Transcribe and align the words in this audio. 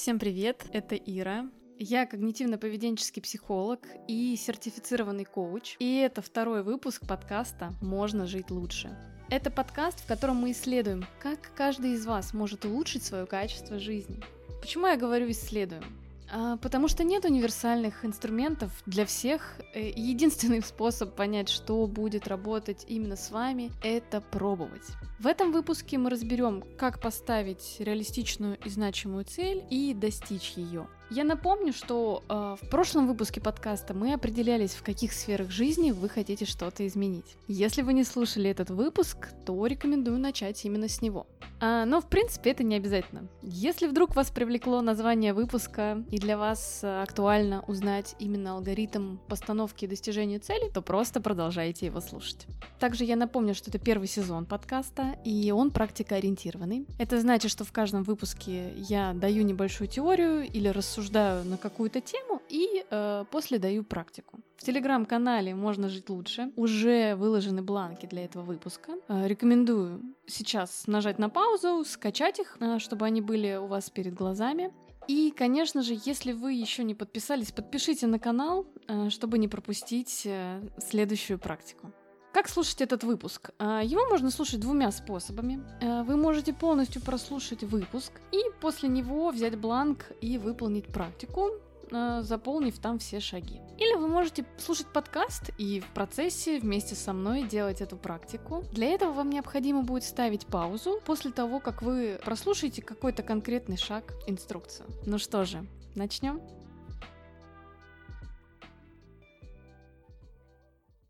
Всем 0.00 0.18
привет, 0.18 0.64
это 0.72 0.94
Ира. 0.94 1.44
Я 1.78 2.06
когнитивно-поведенческий 2.06 3.20
психолог 3.20 3.86
и 4.08 4.34
сертифицированный 4.34 5.26
коуч, 5.26 5.76
и 5.78 5.98
это 5.98 6.22
второй 6.22 6.62
выпуск 6.62 7.06
подкаста 7.06 7.74
«Можно 7.82 8.26
жить 8.26 8.50
лучше». 8.50 8.96
Это 9.28 9.50
подкаст, 9.50 10.00
в 10.00 10.06
котором 10.06 10.36
мы 10.36 10.52
исследуем, 10.52 11.04
как 11.18 11.54
каждый 11.54 11.92
из 11.92 12.06
вас 12.06 12.32
может 12.32 12.64
улучшить 12.64 13.02
свое 13.02 13.26
качество 13.26 13.78
жизни. 13.78 14.22
Почему 14.62 14.86
я 14.86 14.96
говорю 14.96 15.30
«исследуем»? 15.30 15.84
А, 16.32 16.56
потому 16.58 16.88
что 16.88 17.02
нет 17.02 17.24
универсальных 17.24 18.04
инструментов 18.04 18.70
для 18.86 19.04
всех. 19.04 19.58
Э, 19.74 19.90
единственный 19.90 20.62
способ 20.64 21.14
понять, 21.14 21.48
что 21.48 21.86
будет 21.86 22.28
работать 22.28 22.84
именно 22.88 23.16
с 23.16 23.30
вами, 23.30 23.72
это 23.82 24.20
пробовать. 24.20 24.86
В 25.18 25.26
этом 25.26 25.52
выпуске 25.52 25.98
мы 25.98 26.10
разберем, 26.10 26.62
как 26.78 27.00
поставить 27.00 27.76
реалистичную 27.78 28.58
и 28.64 28.68
значимую 28.68 29.24
цель 29.24 29.64
и 29.70 29.92
достичь 29.94 30.52
ее. 30.56 30.86
Я 31.10 31.24
напомню, 31.24 31.72
что 31.72 32.22
э, 32.28 32.56
в 32.64 32.70
прошлом 32.70 33.08
выпуске 33.08 33.40
подкаста 33.40 33.94
мы 33.94 34.12
определялись, 34.12 34.74
в 34.74 34.84
каких 34.84 35.12
сферах 35.12 35.50
жизни 35.50 35.90
вы 35.90 36.08
хотите 36.08 36.44
что-то 36.44 36.86
изменить. 36.86 37.36
Если 37.48 37.82
вы 37.82 37.92
не 37.92 38.04
слушали 38.04 38.48
этот 38.48 38.70
выпуск, 38.70 39.28
то 39.44 39.66
рекомендую 39.66 40.18
начать 40.20 40.64
именно 40.64 40.88
с 40.88 41.02
него. 41.02 41.26
А, 41.60 41.84
но 41.84 42.00
в 42.00 42.06
принципе 42.06 42.50
это 42.50 42.64
не 42.64 42.76
обязательно. 42.76 43.28
Если 43.42 43.86
вдруг 43.86 44.16
вас 44.16 44.30
привлекло 44.30 44.80
название 44.80 45.34
выпуска 45.34 46.02
и 46.10 46.18
для 46.18 46.38
вас 46.38 46.80
э, 46.82 47.02
актуально 47.02 47.62
узнать 47.66 48.16
именно 48.18 48.52
алгоритм 48.52 49.18
постановки 49.28 49.84
и 49.84 49.88
достижения 49.88 50.38
цели, 50.38 50.70
то 50.70 50.80
просто 50.80 51.20
продолжайте 51.20 51.86
его 51.86 52.00
слушать. 52.00 52.46
Также 52.78 53.04
я 53.04 53.16
напомню, 53.16 53.54
что 53.54 53.70
это 53.70 53.78
первый 53.78 54.08
сезон 54.08 54.46
подкаста, 54.46 55.16
и 55.24 55.52
он 55.52 55.70
практикоориентированный. 55.70 56.86
Это 56.98 57.20
значит, 57.20 57.50
что 57.50 57.64
в 57.64 57.72
каждом 57.72 58.04
выпуске 58.04 58.72
я 58.76 59.12
даю 59.12 59.42
небольшую 59.42 59.88
теорию 59.88 60.50
или 60.50 60.68
рассуждаю 60.68 61.44
на 61.44 61.58
какую-то 61.58 62.00
тему 62.00 62.40
и 62.48 62.84
э, 62.90 63.24
после 63.30 63.58
даю 63.58 63.84
практику. 63.84 64.40
В 64.60 64.62
телеграм-канале 64.62 65.54
«Можно 65.54 65.88
жить 65.88 66.10
лучше» 66.10 66.52
уже 66.54 67.14
выложены 67.14 67.62
бланки 67.62 68.04
для 68.04 68.26
этого 68.26 68.42
выпуска. 68.42 68.92
Э, 69.08 69.26
рекомендую 69.26 70.02
сейчас 70.26 70.86
нажать 70.86 71.18
на 71.18 71.30
паузу, 71.30 71.82
скачать 71.86 72.40
их, 72.40 72.58
э, 72.60 72.78
чтобы 72.78 73.06
они 73.06 73.22
были 73.22 73.56
у 73.56 73.68
вас 73.68 73.88
перед 73.88 74.12
глазами. 74.12 74.70
И, 75.08 75.32
конечно 75.34 75.80
же, 75.80 75.96
если 76.04 76.32
вы 76.32 76.52
еще 76.52 76.84
не 76.84 76.94
подписались, 76.94 77.52
подпишите 77.52 78.06
на 78.06 78.18
канал, 78.18 78.66
э, 78.86 79.08
чтобы 79.08 79.38
не 79.38 79.48
пропустить 79.48 80.28
следующую 80.76 81.38
практику. 81.38 81.90
Как 82.34 82.46
слушать 82.46 82.82
этот 82.82 83.02
выпуск? 83.02 83.52
Его 83.58 84.10
можно 84.10 84.30
слушать 84.30 84.60
двумя 84.60 84.92
способами. 84.92 85.64
Вы 86.04 86.16
можете 86.18 86.52
полностью 86.52 87.00
прослушать 87.00 87.64
выпуск 87.64 88.12
и 88.30 88.38
после 88.60 88.90
него 88.90 89.30
взять 89.30 89.58
бланк 89.58 90.12
и 90.20 90.36
выполнить 90.36 90.86
практику, 90.86 91.48
заполнив 91.90 92.78
там 92.78 92.98
все 92.98 93.20
шаги. 93.20 93.60
Или 93.78 93.96
вы 93.96 94.08
можете 94.08 94.44
слушать 94.58 94.86
подкаст 94.92 95.50
и 95.58 95.80
в 95.80 95.86
процессе 95.88 96.60
вместе 96.60 96.94
со 96.94 97.12
мной 97.12 97.42
делать 97.44 97.80
эту 97.80 97.96
практику. 97.96 98.62
Для 98.72 98.88
этого 98.88 99.12
вам 99.12 99.30
необходимо 99.30 99.82
будет 99.82 100.04
ставить 100.04 100.46
паузу 100.46 101.00
после 101.04 101.32
того, 101.32 101.60
как 101.60 101.82
вы 101.82 102.20
прослушаете 102.24 102.82
какой-то 102.82 103.22
конкретный 103.22 103.76
шаг, 103.76 104.12
инструкцию. 104.26 104.86
Ну 105.06 105.18
что 105.18 105.44
же, 105.44 105.66
начнем? 105.94 106.40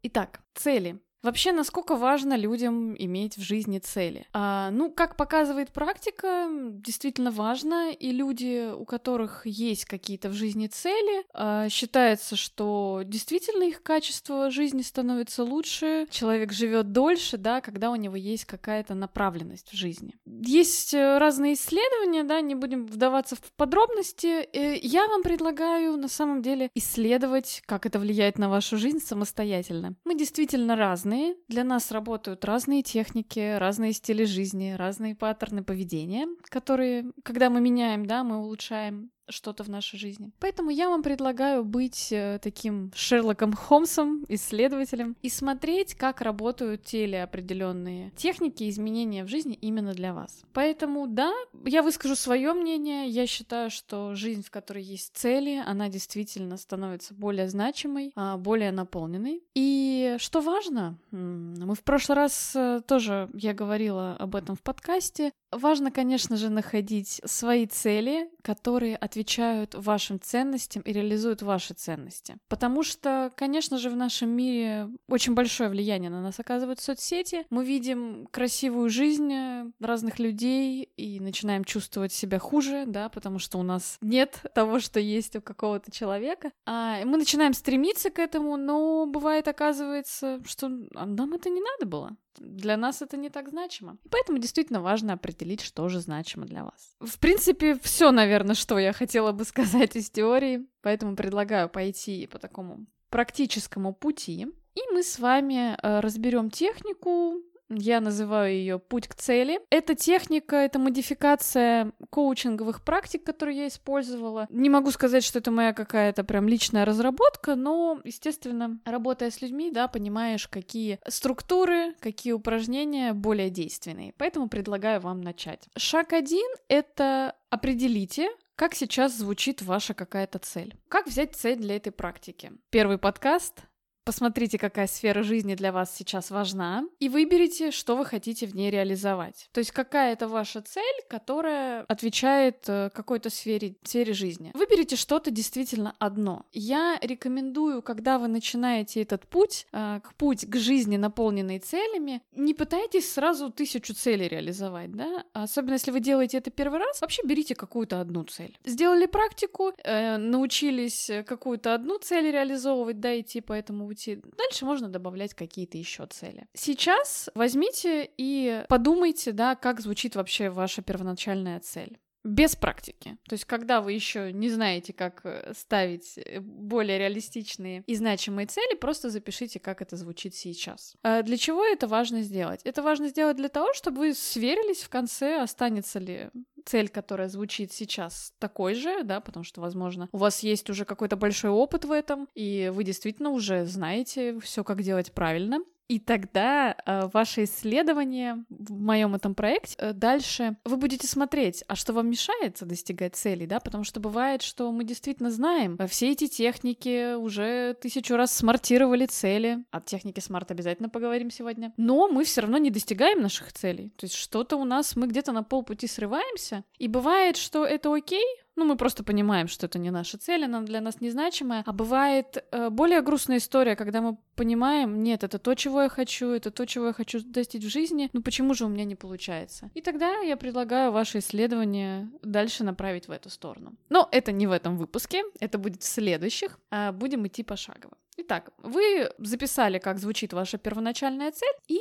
Итак, 0.02 0.40
цели. 0.54 1.00
Вообще, 1.22 1.52
насколько 1.52 1.96
важно 1.96 2.34
людям 2.34 2.94
иметь 2.96 3.36
в 3.36 3.42
жизни 3.42 3.78
цели? 3.78 4.26
А, 4.32 4.70
ну, 4.70 4.90
как 4.90 5.16
показывает 5.16 5.70
практика, 5.70 6.48
действительно 6.50 7.30
важно, 7.30 7.92
и 7.92 8.10
люди, 8.10 8.72
у 8.72 8.86
которых 8.86 9.42
есть 9.44 9.84
какие-то 9.84 10.30
в 10.30 10.32
жизни 10.32 10.66
цели, 10.66 11.24
а, 11.34 11.68
считается, 11.68 12.36
что 12.36 13.02
действительно 13.04 13.64
их 13.64 13.82
качество 13.82 14.50
жизни 14.50 14.80
становится 14.80 15.44
лучше, 15.44 16.06
человек 16.10 16.52
живет 16.52 16.92
дольше, 16.92 17.36
да, 17.36 17.60
когда 17.60 17.90
у 17.90 17.96
него 17.96 18.16
есть 18.16 18.46
какая-то 18.46 18.94
направленность 18.94 19.70
в 19.70 19.76
жизни. 19.76 20.14
Есть 20.24 20.94
э, 20.94 21.18
разные 21.18 21.54
исследования, 21.54 22.24
да, 22.24 22.40
не 22.40 22.54
будем 22.54 22.86
вдаваться 22.86 23.36
в 23.36 23.52
подробности. 23.56 24.48
Э, 24.52 24.78
я 24.80 25.06
вам 25.06 25.22
предлагаю 25.22 25.96
на 25.98 26.08
самом 26.08 26.40
деле 26.40 26.70
исследовать, 26.74 27.62
как 27.66 27.84
это 27.84 27.98
влияет 27.98 28.38
на 28.38 28.48
вашу 28.48 28.78
жизнь 28.78 29.00
самостоятельно. 29.00 29.94
Мы 30.04 30.16
действительно 30.16 30.76
разные 30.76 31.09
разные. 31.10 31.36
Для 31.48 31.64
нас 31.64 31.90
работают 31.90 32.44
разные 32.44 32.82
техники, 32.82 33.56
разные 33.58 33.92
стили 33.92 34.24
жизни, 34.24 34.74
разные 34.76 35.14
паттерны 35.14 35.62
поведения, 35.62 36.26
которые, 36.44 37.12
когда 37.22 37.50
мы 37.50 37.60
меняем, 37.60 38.06
да, 38.06 38.24
мы 38.24 38.38
улучшаем 38.38 39.10
что-то 39.30 39.64
в 39.64 39.68
нашей 39.68 39.98
жизни. 39.98 40.30
Поэтому 40.38 40.70
я 40.70 40.88
вам 40.88 41.02
предлагаю 41.02 41.64
быть 41.64 42.12
э, 42.12 42.38
таким 42.42 42.92
Шерлоком 42.94 43.52
Холмсом, 43.52 44.24
исследователем, 44.28 45.16
и 45.22 45.28
смотреть, 45.28 45.94
как 45.94 46.20
работают 46.20 46.84
те 46.84 47.04
или 47.04 47.16
определенные 47.16 48.10
техники 48.16 48.68
изменения 48.68 49.24
в 49.24 49.28
жизни 49.28 49.54
именно 49.54 49.92
для 49.92 50.12
вас. 50.12 50.42
Поэтому, 50.52 51.06
да, 51.06 51.32
я 51.64 51.82
выскажу 51.82 52.16
свое 52.16 52.52
мнение. 52.52 53.08
Я 53.08 53.26
считаю, 53.26 53.70
что 53.70 54.14
жизнь, 54.14 54.42
в 54.42 54.50
которой 54.50 54.82
есть 54.82 55.16
цели, 55.16 55.62
она 55.64 55.88
действительно 55.88 56.56
становится 56.56 57.14
более 57.14 57.48
значимой, 57.48 58.12
а, 58.16 58.36
более 58.36 58.72
наполненной. 58.72 59.42
И 59.54 60.16
что 60.18 60.40
важно, 60.40 60.98
мы 61.10 61.74
в 61.74 61.82
прошлый 61.82 62.16
раз 62.16 62.52
э, 62.54 62.80
тоже, 62.86 63.28
я 63.34 63.54
говорила 63.54 64.16
об 64.16 64.34
этом 64.34 64.56
в 64.56 64.62
подкасте, 64.62 65.32
важно, 65.50 65.90
конечно 65.90 66.36
же, 66.36 66.48
находить 66.48 67.20
свои 67.24 67.66
цели, 67.66 68.30
которые 68.42 68.96
отвечают 68.96 69.19
отвечают 69.20 69.74
вашим 69.74 70.18
ценностям 70.18 70.82
и 70.82 70.92
реализуют 70.92 71.42
ваши 71.42 71.74
ценности. 71.74 72.38
Потому 72.48 72.82
что, 72.82 73.30
конечно 73.36 73.76
же, 73.76 73.90
в 73.90 73.96
нашем 73.96 74.30
мире 74.30 74.88
очень 75.08 75.34
большое 75.34 75.68
влияние 75.68 76.10
на 76.10 76.22
нас 76.22 76.40
оказывают 76.40 76.80
соцсети. 76.80 77.44
Мы 77.50 77.64
видим 77.64 78.26
красивую 78.30 78.88
жизнь 78.88 79.30
разных 79.78 80.18
людей 80.18 80.88
и 80.96 81.20
начинаем 81.20 81.64
чувствовать 81.64 82.12
себя 82.12 82.38
хуже, 82.38 82.84
да, 82.86 83.10
потому 83.10 83.38
что 83.38 83.58
у 83.58 83.62
нас 83.62 83.98
нет 84.00 84.40
того, 84.54 84.80
что 84.80 84.98
есть 84.98 85.36
у 85.36 85.42
какого-то 85.42 85.90
человека. 85.90 86.50
А 86.64 87.04
мы 87.04 87.18
начинаем 87.18 87.52
стремиться 87.52 88.10
к 88.10 88.18
этому, 88.18 88.56
но 88.56 89.04
бывает 89.06 89.48
оказывается, 89.48 90.40
что 90.46 90.68
нам 90.68 91.34
это 91.34 91.50
не 91.50 91.60
надо 91.60 91.86
было. 91.86 92.16
Для 92.40 92.76
нас 92.76 93.02
это 93.02 93.18
не 93.18 93.28
так 93.28 93.50
значимо. 93.50 93.98
Поэтому 94.10 94.38
действительно 94.38 94.80
важно 94.80 95.12
определить, 95.12 95.60
что 95.60 95.88
же 95.88 96.00
значимо 96.00 96.46
для 96.46 96.64
вас. 96.64 96.96
В 96.98 97.18
принципе, 97.18 97.78
все, 97.82 98.10
наверное, 98.10 98.54
что 98.54 98.78
я 98.78 98.92
хотела 98.92 99.32
бы 99.32 99.44
сказать 99.44 99.94
из 99.94 100.10
теории. 100.10 100.66
Поэтому 100.80 101.16
предлагаю 101.16 101.68
пойти 101.68 102.26
по 102.26 102.38
такому 102.38 102.86
практическому 103.10 103.92
пути. 103.92 104.46
И 104.74 104.80
мы 104.92 105.02
с 105.02 105.18
вами 105.18 105.76
э, 105.76 106.00
разберем 106.00 106.50
технику, 106.50 107.42
я 107.70 108.00
называю 108.00 108.52
ее 108.52 108.78
путь 108.78 109.08
к 109.08 109.14
цели. 109.14 109.60
Эта 109.70 109.94
техника, 109.94 110.56
это 110.56 110.78
модификация 110.78 111.92
коучинговых 112.10 112.84
практик, 112.84 113.24
которые 113.24 113.58
я 113.58 113.68
использовала. 113.68 114.46
Не 114.50 114.68
могу 114.68 114.90
сказать, 114.90 115.24
что 115.24 115.38
это 115.38 115.50
моя 115.50 115.72
какая-то 115.72 116.24
прям 116.24 116.48
личная 116.48 116.84
разработка, 116.84 117.54
но, 117.54 118.00
естественно, 118.04 118.80
работая 118.84 119.30
с 119.30 119.40
людьми, 119.40 119.70
да, 119.70 119.88
понимаешь, 119.88 120.48
какие 120.48 120.98
структуры, 121.06 121.94
какие 122.00 122.32
упражнения 122.32 123.12
более 123.12 123.50
действенные. 123.50 124.14
Поэтому 124.18 124.48
предлагаю 124.48 125.00
вам 125.00 125.20
начать. 125.20 125.68
Шаг 125.76 126.12
один— 126.12 126.46
это 126.68 127.36
определите, 127.50 128.28
как 128.56 128.74
сейчас 128.74 129.16
звучит 129.16 129.62
ваша 129.62 129.94
какая-то 129.94 130.38
цель. 130.38 130.74
Как 130.88 131.06
взять 131.06 131.34
цель 131.34 131.56
для 131.56 131.76
этой 131.76 131.92
практики? 131.92 132.52
Первый 132.70 132.98
подкаст 132.98 133.62
Посмотрите, 134.04 134.58
какая 134.58 134.86
сфера 134.86 135.22
жизни 135.22 135.54
для 135.54 135.72
вас 135.72 135.94
сейчас 135.94 136.30
важна, 136.30 136.84
и 136.98 137.08
выберите, 137.08 137.70
что 137.70 137.96
вы 137.96 138.04
хотите 138.04 138.46
в 138.46 138.54
ней 138.54 138.70
реализовать. 138.70 139.48
То 139.52 139.58
есть 139.58 139.72
какая 139.72 140.12
это 140.14 140.26
ваша 140.26 140.62
цель, 140.62 140.84
которая 141.08 141.84
отвечает 141.88 142.64
э, 142.68 142.90
какой-то 142.94 143.30
сфере, 143.30 143.76
сфере 143.82 144.12
жизни. 144.12 144.52
Выберите 144.54 144.96
что-то 144.96 145.30
действительно 145.30 145.94
одно. 145.98 146.46
Я 146.52 146.98
рекомендую, 147.02 147.82
когда 147.82 148.18
вы 148.18 148.28
начинаете 148.28 149.02
этот 149.02 149.26
путь, 149.28 149.66
э, 149.72 150.00
к 150.02 150.14
путь 150.14 150.46
к 150.46 150.56
жизни, 150.56 150.96
наполненной 150.96 151.58
целями, 151.58 152.22
не 152.32 152.54
пытайтесь 152.54 153.12
сразу 153.12 153.50
тысячу 153.50 153.94
целей 153.94 154.28
реализовать, 154.28 154.92
да? 154.92 155.24
Особенно 155.32 155.74
если 155.74 155.90
вы 155.90 156.00
делаете 156.00 156.38
это 156.38 156.50
первый 156.50 156.78
раз, 156.80 157.00
вообще 157.00 157.22
берите 157.24 157.54
какую-то 157.54 158.00
одну 158.00 158.24
цель. 158.24 158.58
Сделали 158.64 159.06
практику, 159.06 159.72
э, 159.84 160.16
научились 160.16 161.10
какую-то 161.26 161.74
одну 161.74 161.98
цель 161.98 162.30
реализовывать, 162.30 163.00
да, 163.00 163.18
идти 163.18 163.40
по 163.40 163.52
этому 163.52 163.89
пути. 163.90 164.20
Дальше 164.38 164.64
можно 164.64 164.88
добавлять 164.88 165.34
какие-то 165.34 165.76
еще 165.76 166.06
цели. 166.06 166.46
Сейчас 166.54 167.28
возьмите 167.34 168.08
и 168.16 168.64
подумайте, 168.68 169.32
да, 169.32 169.56
как 169.56 169.80
звучит 169.80 170.14
вообще 170.14 170.48
ваша 170.48 170.80
первоначальная 170.80 171.58
цель 171.58 171.98
без 172.24 172.56
практики. 172.56 173.16
То 173.28 173.34
есть, 173.34 173.44
когда 173.44 173.80
вы 173.80 173.92
еще 173.92 174.32
не 174.32 174.50
знаете, 174.50 174.92
как 174.92 175.20
э, 175.24 175.52
ставить 175.56 176.18
э, 176.18 176.40
более 176.40 176.98
реалистичные 176.98 177.82
и 177.86 177.94
значимые 177.94 178.46
цели, 178.46 178.76
просто 178.76 179.10
запишите, 179.10 179.58
как 179.58 179.80
это 179.80 179.96
звучит 179.96 180.34
сейчас. 180.34 180.94
А 181.02 181.22
для 181.22 181.36
чего 181.36 181.64
это 181.64 181.86
важно 181.88 182.22
сделать? 182.22 182.60
Это 182.64 182.82
важно 182.82 183.08
сделать 183.08 183.36
для 183.36 183.48
того, 183.48 183.72
чтобы 183.72 183.98
вы 183.98 184.14
сверились 184.14 184.82
в 184.82 184.88
конце, 184.88 185.40
останется 185.40 185.98
ли 185.98 186.30
цель, 186.64 186.88
которая 186.88 187.28
звучит 187.28 187.72
сейчас, 187.72 188.34
такой 188.38 188.74
же, 188.74 189.02
да, 189.02 189.20
потому 189.20 189.44
что, 189.44 189.60
возможно, 189.60 190.08
у 190.12 190.18
вас 190.18 190.42
есть 190.42 190.68
уже 190.68 190.84
какой-то 190.84 191.16
большой 191.16 191.50
опыт 191.50 191.84
в 191.84 191.92
этом, 191.92 192.28
и 192.34 192.70
вы 192.72 192.84
действительно 192.84 193.30
уже 193.30 193.64
знаете 193.64 194.38
все, 194.40 194.62
как 194.62 194.82
делать 194.82 195.12
правильно. 195.12 195.60
И 195.90 195.98
тогда 195.98 196.76
э, 196.86 197.08
ваше 197.12 197.42
исследование 197.42 198.44
в 198.48 198.80
моем 198.80 199.16
этом 199.16 199.34
проекте 199.34 199.74
э, 199.76 199.92
дальше 199.92 200.56
вы 200.64 200.76
будете 200.76 201.08
смотреть, 201.08 201.64
а 201.66 201.74
что 201.74 201.92
вам 201.92 202.08
мешает 202.08 202.58
достигать 202.60 203.16
целей, 203.16 203.44
да, 203.44 203.58
потому 203.58 203.82
что 203.82 203.98
бывает, 203.98 204.40
что 204.42 204.70
мы 204.70 204.84
действительно 204.84 205.32
знаем, 205.32 205.74
э, 205.80 205.88
все 205.88 206.12
эти 206.12 206.28
техники 206.28 207.16
уже 207.16 207.74
тысячу 207.74 208.14
раз 208.14 208.32
смартировали 208.32 209.06
цели, 209.06 209.64
от 209.72 209.86
техники 209.86 210.20
смарт 210.20 210.52
обязательно 210.52 210.88
поговорим 210.90 211.28
сегодня, 211.28 211.72
но 211.76 212.06
мы 212.06 212.22
все 212.22 212.42
равно 212.42 212.58
не 212.58 212.70
достигаем 212.70 213.20
наших 213.20 213.52
целей, 213.52 213.92
то 213.96 214.04
есть 214.06 214.14
что-то 214.14 214.58
у 214.58 214.64
нас, 214.64 214.94
мы 214.94 215.08
где-то 215.08 215.32
на 215.32 215.42
полпути 215.42 215.88
срываемся, 215.88 216.62
и 216.78 216.86
бывает, 216.86 217.36
что 217.36 217.66
это 217.66 217.92
окей, 217.92 218.24
ну, 218.60 218.66
мы 218.66 218.76
просто 218.76 219.02
понимаем, 219.02 219.48
что 219.48 219.66
это 219.66 219.78
не 219.78 219.90
наша 219.90 220.18
цель, 220.18 220.44
она 220.44 220.60
для 220.60 220.82
нас 220.82 221.00
незначимая. 221.00 221.62
А 221.66 221.72
бывает 221.72 222.44
э, 222.52 222.68
более 222.68 223.00
грустная 223.00 223.38
история, 223.38 223.74
когда 223.74 224.02
мы 224.02 224.18
понимаем, 224.36 225.02
нет, 225.02 225.24
это 225.24 225.38
то, 225.38 225.54
чего 225.54 225.82
я 225.82 225.88
хочу, 225.88 226.28
это 226.28 226.50
то, 226.50 226.66
чего 226.66 226.88
я 226.88 226.92
хочу 226.92 227.20
достичь 227.24 227.64
в 227.64 227.70
жизни, 227.70 228.10
ну 228.12 228.20
почему 228.20 228.52
же 228.52 228.66
у 228.66 228.68
меня 228.68 228.84
не 228.84 228.96
получается? 228.96 229.70
И 229.72 229.80
тогда 229.80 230.18
я 230.18 230.36
предлагаю 230.36 230.92
ваше 230.92 231.18
исследование 231.18 232.10
дальше 232.22 232.62
направить 232.62 233.08
в 233.08 233.12
эту 233.12 233.30
сторону. 233.30 233.72
Но 233.88 234.08
это 234.12 234.30
не 234.30 234.46
в 234.46 234.52
этом 234.52 234.76
выпуске, 234.76 235.24
это 235.40 235.56
будет 235.56 235.82
в 235.82 235.86
следующих. 235.86 236.58
А 236.70 236.92
будем 236.92 237.26
идти 237.26 237.42
пошагово. 237.42 237.96
Итак, 238.18 238.50
вы 238.58 239.10
записали, 239.18 239.78
как 239.78 239.98
звучит 239.98 240.34
ваша 240.34 240.58
первоначальная 240.58 241.32
цель, 241.32 241.54
и 241.66 241.78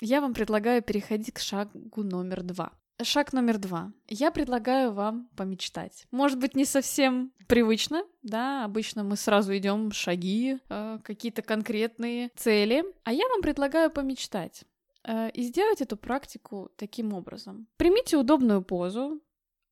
я 0.00 0.22
вам 0.22 0.32
предлагаю 0.32 0.82
переходить 0.82 1.34
к 1.34 1.40
шагу 1.40 2.02
номер 2.02 2.42
два. 2.42 2.72
Шаг 3.00 3.32
номер 3.32 3.58
два. 3.58 3.92
Я 4.08 4.30
предлагаю 4.30 4.92
вам 4.92 5.28
помечтать. 5.36 6.06
Может 6.10 6.38
быть, 6.38 6.54
не 6.54 6.64
совсем 6.64 7.32
привычно, 7.48 8.04
да, 8.22 8.64
обычно 8.64 9.02
мы 9.02 9.16
сразу 9.16 9.56
идем 9.56 9.92
шаги, 9.92 10.58
э, 10.68 10.98
какие-то 11.02 11.42
конкретные 11.42 12.30
цели, 12.36 12.84
а 13.04 13.12
я 13.12 13.28
вам 13.28 13.42
предлагаю 13.42 13.90
помечтать 13.90 14.64
э, 15.04 15.30
и 15.30 15.42
сделать 15.42 15.80
эту 15.80 15.96
практику 15.96 16.70
таким 16.76 17.12
образом. 17.12 17.66
Примите 17.76 18.16
удобную 18.16 18.62
позу, 18.62 19.20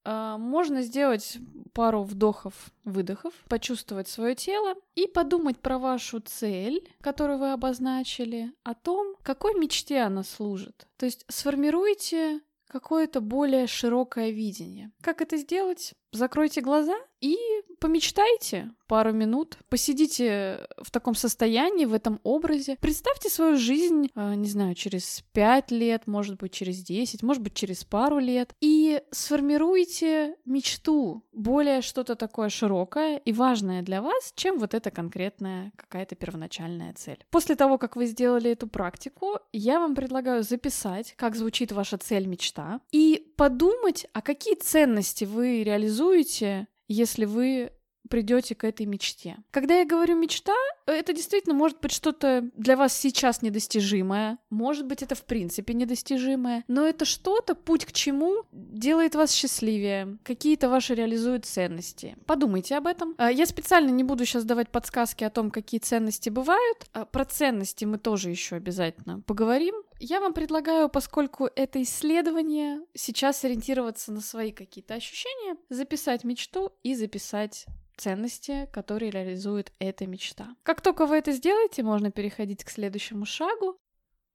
э, 0.05 0.37
можно 0.39 0.83
сделать 0.83 1.39
пару 1.73 2.03
вдохов, 2.03 2.55
выдохов, 2.85 3.33
почувствовать 3.49 4.09
свое 4.09 4.35
тело 4.35 4.75
и 4.95 5.07
подумать 5.07 5.61
про 5.61 5.79
вашу 5.79 6.21
цель, 6.21 6.89
которую 7.01 7.39
вы 7.39 7.53
обозначили, 7.53 8.53
о 8.65 8.75
том, 8.75 9.15
какой 9.23 9.55
мечте 9.59 10.01
она 10.01 10.25
служит. 10.25 10.89
То 10.97 11.07
есть 11.07 11.25
сформируйте 11.29 12.41
какое-то 12.71 13.21
более 13.21 13.67
широкое 13.67 14.31
видение. 14.31 14.93
Как 15.03 15.21
это 15.21 15.37
сделать? 15.37 15.95
Закройте 16.13 16.61
глаза 16.61 16.97
и 17.21 17.37
помечтайте 17.81 18.71
пару 18.89 19.13
минут, 19.13 19.59
посидите 19.69 20.67
в 20.83 20.91
таком 20.91 21.15
состоянии, 21.15 21.85
в 21.85 21.95
этом 21.95 22.19
образе. 22.25 22.77
Представьте 22.81 23.29
свою 23.31 23.57
жизнь, 23.57 24.09
э, 24.15 24.35
не 24.35 24.49
знаю, 24.49 24.75
через 24.75 25.23
пять 25.33 25.71
лет, 25.71 26.09
может 26.09 26.39
быть, 26.39 26.53
через 26.53 26.83
десять, 26.83 27.23
может 27.23 27.43
быть, 27.43 27.55
через 27.55 27.85
пару 27.85 28.19
лет, 28.19 28.53
и 28.61 29.01
сформируйте 29.13 30.37
мечту, 30.45 31.23
более 31.33 31.83
что-то 31.83 32.17
такое 32.17 32.49
широкое 32.49 33.19
и 33.19 33.33
важное 33.33 33.83
для 33.83 34.03
вас, 34.03 34.33
чем 34.35 34.59
вот 34.59 34.75
эта 34.75 34.91
конкретная 34.91 35.73
какая-то 35.77 36.17
первоначальная 36.17 36.93
цель. 36.95 37.25
После 37.31 37.55
того, 37.55 37.79
как 37.79 37.95
вы 37.95 38.07
сделали 38.07 38.51
эту 38.51 38.67
практику, 38.67 39.39
я 39.53 39.79
вам 39.79 39.95
предлагаю 39.95 40.43
записать, 40.43 41.15
как 41.17 41.37
звучит 41.37 41.71
ваша 41.71 41.97
цель-мечта, 41.97 42.81
и 42.91 43.30
подумать, 43.41 44.07
а 44.13 44.21
какие 44.21 44.55
ценности 44.55 45.25
вы 45.25 45.63
реализуете, 45.63 46.69
если 46.89 47.25
вы 47.25 47.73
придете 48.11 48.55
к 48.55 48.65
этой 48.65 48.85
мечте. 48.85 49.39
Когда 49.51 49.79
я 49.79 49.87
говорю 49.87 50.15
мечта, 50.15 50.53
это 50.85 51.15
действительно 51.15 51.55
может 51.55 51.81
быть 51.81 51.93
что-то 51.93 52.51
для 52.55 52.77
вас 52.77 52.95
сейчас 52.95 53.41
недостижимое, 53.41 54.37
может 54.51 54.85
быть 54.85 55.03
это 55.03 55.15
в 55.15 55.25
принципе 55.25 55.73
недостижимое, 55.73 56.65
но 56.69 56.85
это 56.85 57.07
что-то, 57.07 57.55
путь 57.55 57.87
к 57.87 57.93
чему 57.93 58.45
делает 58.53 59.15
вас 59.15 59.33
счастливее, 59.33 60.19
какие-то 60.23 60.69
ваши 60.69 60.95
реализуют 60.95 61.47
ценности. 61.47 62.19
Подумайте 62.27 62.77
об 62.77 62.87
этом. 62.87 63.15
А, 63.17 63.31
я 63.33 63.47
специально 63.47 63.89
не 63.89 64.05
буду 64.05 64.27
сейчас 64.27 64.45
давать 64.45 64.69
подсказки 64.69 65.25
о 65.25 65.31
том, 65.31 65.51
какие 65.51 65.81
ценности 65.81 66.29
бывают. 66.29 66.91
А, 66.93 67.07
про 67.07 67.25
ценности 67.25 67.87
мы 67.87 67.97
тоже 67.97 68.29
еще 68.29 68.57
обязательно 68.57 69.21
поговорим. 69.21 69.77
Я 70.03 70.21
вам 70.21 70.33
предлагаю, 70.33 70.89
поскольку 70.89 71.51
это 71.55 71.83
исследование, 71.83 72.81
сейчас 72.95 73.45
ориентироваться 73.45 74.11
на 74.13 74.23
свои 74.23 74.51
какие-то 74.51 74.95
ощущения, 74.95 75.57
записать 75.69 76.25
мечту 76.25 76.73
и 76.83 76.95
записать 76.95 77.67
ценности, 77.99 78.67
которые 78.73 79.11
реализует 79.11 79.75
эта 79.79 80.07
мечта. 80.07 80.57
Как 80.63 80.81
только 80.81 81.05
вы 81.05 81.17
это 81.17 81.33
сделаете, 81.33 81.83
можно 81.83 82.11
переходить 82.11 82.65
к 82.65 82.71
следующему 82.71 83.27
шагу. 83.27 83.77